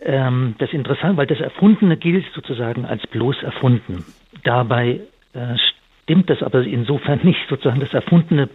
[0.00, 4.04] Ähm, das ist interessant, weil das Erfundene gilt sozusagen als bloß erfunden.
[4.44, 5.00] Dabei
[5.32, 5.56] äh,
[6.02, 7.40] stimmt das aber insofern nicht.
[7.48, 8.48] Sozusagen das Erfundene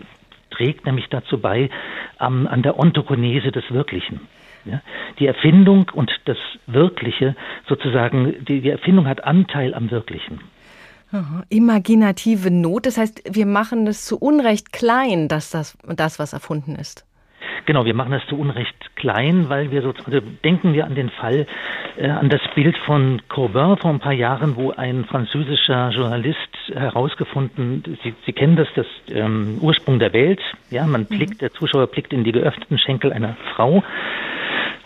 [0.55, 1.69] trägt nämlich dazu bei,
[2.19, 4.21] ähm, an der Ontokonese des Wirklichen.
[4.65, 4.81] Ja?
[5.19, 6.37] Die Erfindung und das
[6.67, 7.35] Wirkliche,
[7.67, 10.39] sozusagen, die, die Erfindung hat Anteil am Wirklichen.
[11.49, 16.75] Imaginative Not, das heißt, wir machen es zu Unrecht klein, dass das, das was erfunden
[16.75, 17.05] ist.
[17.65, 21.09] Genau, wir machen das zu Unrecht klein, weil wir so also denken wir an den
[21.09, 21.45] Fall,
[21.97, 26.37] äh, an das Bild von Corbin vor ein paar Jahren, wo ein französischer Journalist
[26.73, 30.41] herausgefunden, Sie, Sie kennen das, das ähm, Ursprung der Welt.
[30.69, 31.17] Ja, man mhm.
[31.17, 33.83] blickt, der Zuschauer blickt in die geöffneten Schenkel einer Frau.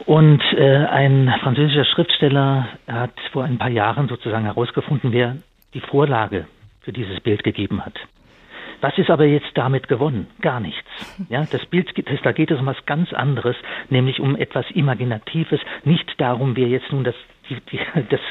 [0.06, 5.36] Und äh, ein französischer Schriftsteller hat vor ein paar Jahren sozusagen herausgefunden, wer
[5.74, 6.48] die Vorlage
[6.82, 7.96] für dieses Bild gegeben hat.
[8.82, 10.28] Was ist aber jetzt damit gewonnen?
[10.42, 10.78] Gar nichts.
[11.30, 11.92] Ja, das Bild,
[12.24, 13.56] da geht es um was ganz anderes,
[13.90, 17.16] nämlich um etwas Imaginatives, nicht darum, wer jetzt nun das,
[17.50, 18.22] die, die, das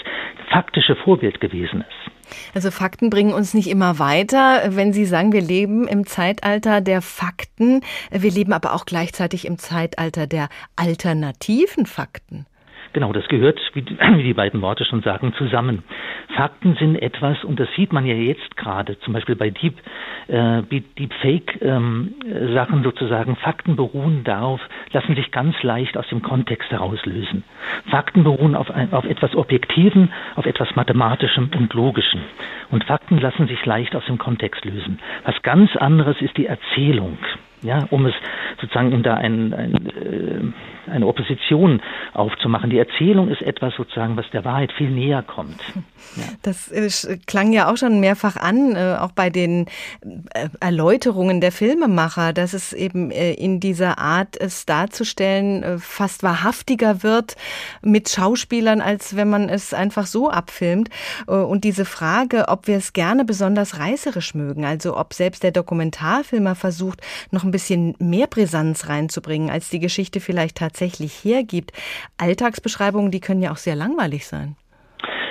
[0.51, 2.37] faktische Vorbild gewesen ist.
[2.55, 4.63] Also Fakten bringen uns nicht immer weiter.
[4.71, 9.59] Wenn Sie sagen, wir leben im Zeitalter der Fakten, wir leben aber auch gleichzeitig im
[9.59, 12.47] Zeitalter der alternativen Fakten.
[12.97, 13.83] Genau, das gehört, wie
[14.23, 15.83] die beiden Worte schon sagen, zusammen.
[16.35, 19.75] Fakten sind etwas, und das sieht man ja jetzt gerade, zum Beispiel bei Deep,
[20.29, 22.15] äh, Deepfake-Sachen
[22.79, 23.37] ähm, sozusagen.
[23.37, 27.45] Fakten beruhen darauf, lassen sich ganz leicht aus dem Kontext herauslösen.
[27.91, 32.23] Fakten beruhen auf, auf etwas Objektiven, auf etwas Mathematischem und Logischem.
[32.71, 35.01] Und Fakten lassen sich leicht aus dem Kontext lösen.
[35.23, 37.19] Was ganz anderes ist die Erzählung.
[37.63, 38.15] Ja, um es
[38.61, 41.83] sozusagen um da ein, ein, äh, eine Opposition
[42.15, 42.71] aufzumachen.
[42.71, 45.61] Die Erzählung ist etwas sozusagen, was der Wahrheit viel näher kommt.
[46.15, 46.23] Ja.
[46.43, 49.67] Das äh, klang ja auch schon mehrfach an, äh, auch bei den
[50.03, 56.23] äh, Erläuterungen der Filmemacher, dass es eben äh, in dieser Art, es darzustellen, äh, fast
[56.23, 57.35] wahrhaftiger wird
[57.83, 60.91] mit Schauspielern, als wenn man es einfach so abfilmt.
[61.27, 66.55] und diese Frage, ob wir es gerne besonders reißerisch mögen, also ob selbst der Dokumentarfilmer
[66.55, 67.01] versucht,
[67.33, 71.73] noch ein bisschen mehr Brisanz reinzubringen, als die Geschichte vielleicht tatsächlich hergibt.
[72.19, 74.57] Alltagsbeschreibungen, die können ja auch sehr langweilig sein.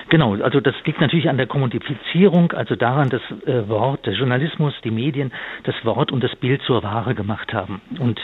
[0.09, 4.73] Genau, also das liegt natürlich an der Kommodifizierung, also daran, dass äh, Wort, der Journalismus,
[4.83, 5.31] die Medien
[5.63, 7.81] das Wort und das Bild zur Ware gemacht haben.
[7.99, 8.19] Und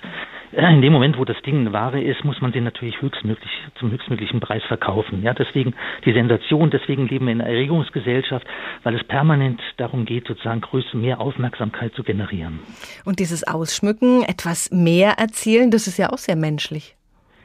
[0.51, 3.51] äh, in dem Moment, wo das Ding eine Ware ist, muss man sie natürlich höchstmöglich
[3.79, 5.23] zum höchstmöglichen Preis verkaufen.
[5.23, 5.73] Ja, deswegen
[6.05, 8.45] die Sensation, deswegen leben wir in einer Erregungsgesellschaft,
[8.83, 12.59] weil es permanent darum geht, sozusagen größte mehr Aufmerksamkeit zu generieren.
[13.05, 16.95] Und dieses Ausschmücken, etwas mehr erzählen, das ist ja auch sehr menschlich.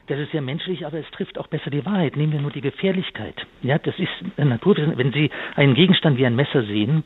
[0.06, 2.16] Das ist ja menschlich, aber es trifft auch besser die Wahrheit.
[2.16, 3.46] Nehmen wir nur die Gefährlichkeit.
[3.62, 4.96] Ja, das ist Naturwissen.
[4.96, 7.02] Wenn Sie einen Gegenstand wie ein Messer sehen,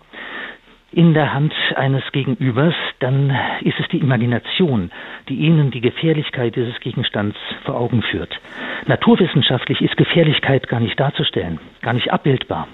[0.92, 3.30] in der Hand eines Gegenübers, dann
[3.62, 4.90] ist es die Imagination,
[5.28, 8.38] die Ihnen die Gefährlichkeit dieses Gegenstands vor Augen führt.
[8.86, 12.66] Naturwissenschaftlich ist Gefährlichkeit gar nicht darzustellen, gar nicht abbildbar.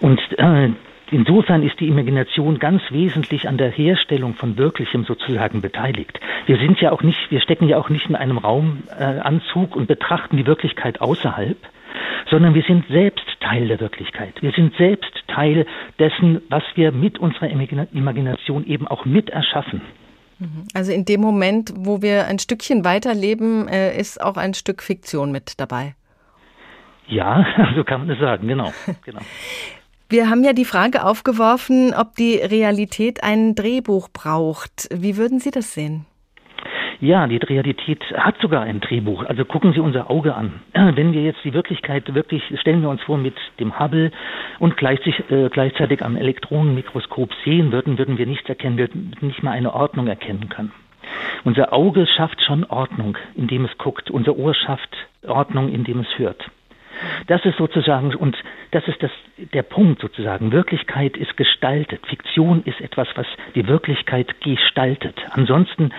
[0.00, 0.70] Und äh,
[1.10, 6.18] Insofern ist die Imagination ganz wesentlich an der Herstellung von Wirklichem sozusagen beteiligt.
[6.46, 9.86] Wir sind ja auch nicht, wir stecken ja auch nicht in einem Raumanzug äh, und
[9.86, 11.56] betrachten die Wirklichkeit außerhalb,
[12.28, 14.42] sondern wir sind selbst Teil der Wirklichkeit.
[14.42, 15.66] Wir sind selbst Teil
[15.98, 19.82] dessen, was wir mit unserer Imagination eben auch mit erschaffen.
[20.38, 20.64] Mhm.
[20.74, 25.30] Also in dem Moment, wo wir ein Stückchen weiterleben, äh, ist auch ein Stück Fiktion
[25.30, 25.94] mit dabei.
[27.06, 27.46] Ja,
[27.76, 28.72] so kann man es sagen, genau.
[29.04, 29.20] genau.
[30.08, 34.88] Wir haben ja die Frage aufgeworfen, ob die Realität ein Drehbuch braucht.
[34.94, 36.06] Wie würden Sie das sehen?
[37.00, 39.24] Ja, die Realität hat sogar ein Drehbuch.
[39.24, 40.60] Also gucken Sie unser Auge an.
[40.72, 44.12] Wenn wir jetzt die Wirklichkeit wirklich, stellen wir uns vor, mit dem Hubble
[44.60, 49.50] und gleichzeitig, äh, gleichzeitig am Elektronenmikroskop sehen würden, würden wir nichts erkennen, würden nicht mal
[49.50, 50.70] eine Ordnung erkennen können.
[51.42, 54.08] Unser Auge schafft schon Ordnung, indem es guckt.
[54.08, 54.96] Unser Ohr schafft
[55.26, 56.48] Ordnung, indem es hört.
[57.26, 58.36] Das ist sozusagen, und
[58.70, 59.10] das ist das,
[59.52, 60.52] der Punkt sozusagen.
[60.52, 62.06] Wirklichkeit ist gestaltet.
[62.06, 65.16] Fiktion ist etwas, was die Wirklichkeit gestaltet.
[65.30, 65.92] Ansonsten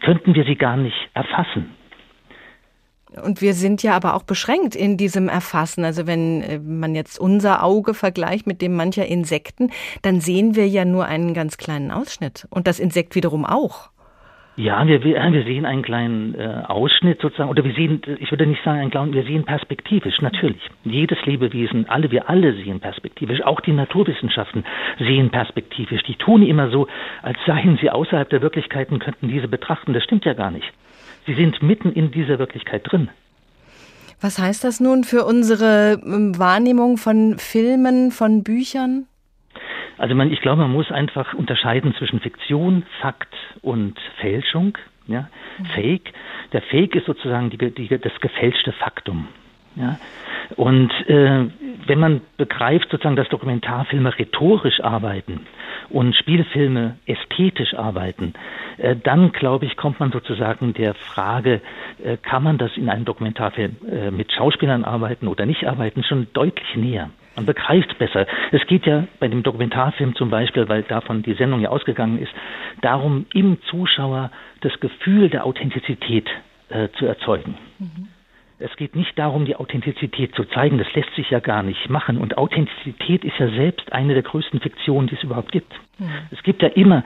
[0.00, 1.74] könnten wir sie gar nicht erfassen.
[3.24, 5.84] Und wir sind ja aber auch beschränkt in diesem Erfassen.
[5.84, 9.70] Also wenn äh, man jetzt unser Auge vergleicht mit dem mancher Insekten,
[10.02, 12.46] dann sehen wir ja nur einen ganz kleinen Ausschnitt.
[12.50, 13.90] Und das Insekt wiederum auch.
[14.60, 18.62] Ja, wir, wir sehen einen kleinen äh, Ausschnitt sozusagen, oder wir sehen, ich würde nicht
[18.62, 20.60] sagen einen kleinen, wir sehen perspektivisch, natürlich.
[20.84, 24.64] Jedes Lebewesen, alle, wir alle sehen perspektivisch, auch die Naturwissenschaften
[24.98, 26.02] sehen perspektivisch.
[26.02, 26.88] Die tun immer so,
[27.22, 29.94] als seien sie außerhalb der Wirklichkeit und könnten diese betrachten.
[29.94, 30.70] Das stimmt ja gar nicht.
[31.24, 33.08] Sie sind mitten in dieser Wirklichkeit drin.
[34.20, 39.06] Was heißt das nun für unsere ähm, Wahrnehmung von Filmen, von Büchern?
[40.00, 44.78] Also man, ich glaube, man muss einfach unterscheiden zwischen Fiktion, Fakt und Fälschung.
[45.06, 45.28] Ja?
[45.58, 45.64] Mhm.
[45.74, 46.12] Fake.
[46.54, 49.28] Der Fake ist sozusagen die, die, das gefälschte Faktum.
[49.76, 49.98] Ja?
[50.56, 51.48] Und äh,
[51.86, 55.46] wenn man begreift, sozusagen, dass Dokumentarfilme rhetorisch arbeiten
[55.90, 58.32] und Spielfilme ästhetisch arbeiten,
[58.78, 61.60] äh, dann glaube ich, kommt man sozusagen der Frage,
[62.02, 66.26] äh, kann man das in einem Dokumentarfilm äh, mit Schauspielern arbeiten oder nicht arbeiten, schon
[66.32, 67.10] deutlich näher.
[67.36, 68.26] Man begreift besser.
[68.50, 72.32] Es geht ja bei dem Dokumentarfilm zum Beispiel, weil davon die Sendung ja ausgegangen ist,
[72.82, 76.28] darum, im Zuschauer das Gefühl der Authentizität
[76.68, 77.56] äh, zu erzeugen.
[77.78, 78.08] Mhm.
[78.58, 82.18] Es geht nicht darum, die Authentizität zu zeigen, das lässt sich ja gar nicht machen.
[82.18, 85.72] Und Authentizität ist ja selbst eine der größten Fiktionen, die es überhaupt gibt.
[85.98, 86.10] Mhm.
[86.30, 87.02] Es gibt ja immer,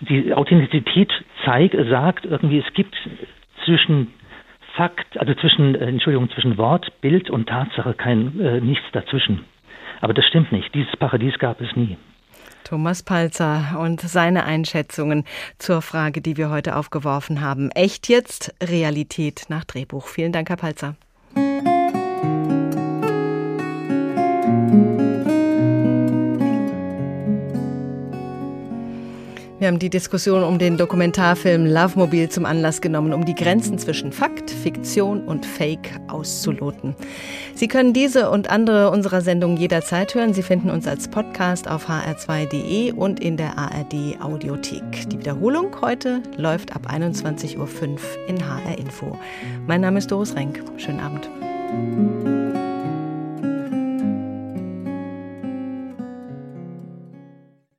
[0.00, 1.10] die Authentizität
[1.44, 2.94] zeigt, sagt irgendwie, es gibt
[3.64, 4.08] zwischen
[4.74, 9.44] Fakt, also zwischen, äh, Entschuldigung, zwischen Wort, Bild und Tatsache kein äh, nichts dazwischen.
[10.00, 10.74] Aber das stimmt nicht.
[10.74, 11.96] Dieses Paradies gab es nie.
[12.64, 15.24] Thomas Palzer und seine Einschätzungen
[15.58, 17.70] zur Frage, die wir heute aufgeworfen haben.
[17.72, 18.54] Echt jetzt?
[18.62, 20.06] Realität nach Drehbuch.
[20.06, 20.94] Vielen Dank, Herr Palzer.
[29.70, 34.10] Haben die Diskussion um den Dokumentarfilm Love Mobile zum Anlass genommen, um die Grenzen zwischen
[34.10, 36.96] Fakt, Fiktion und Fake auszuloten.
[37.54, 40.34] Sie können diese und andere unserer Sendungen jederzeit hören.
[40.34, 45.08] Sie finden uns als Podcast auf hr2.de und in der ARD Audiothek.
[45.08, 47.68] Die Wiederholung heute läuft ab 21.05 Uhr
[48.26, 49.16] in HR Info.
[49.68, 50.64] Mein Name ist Doris Renk.
[50.78, 51.30] Schönen Abend.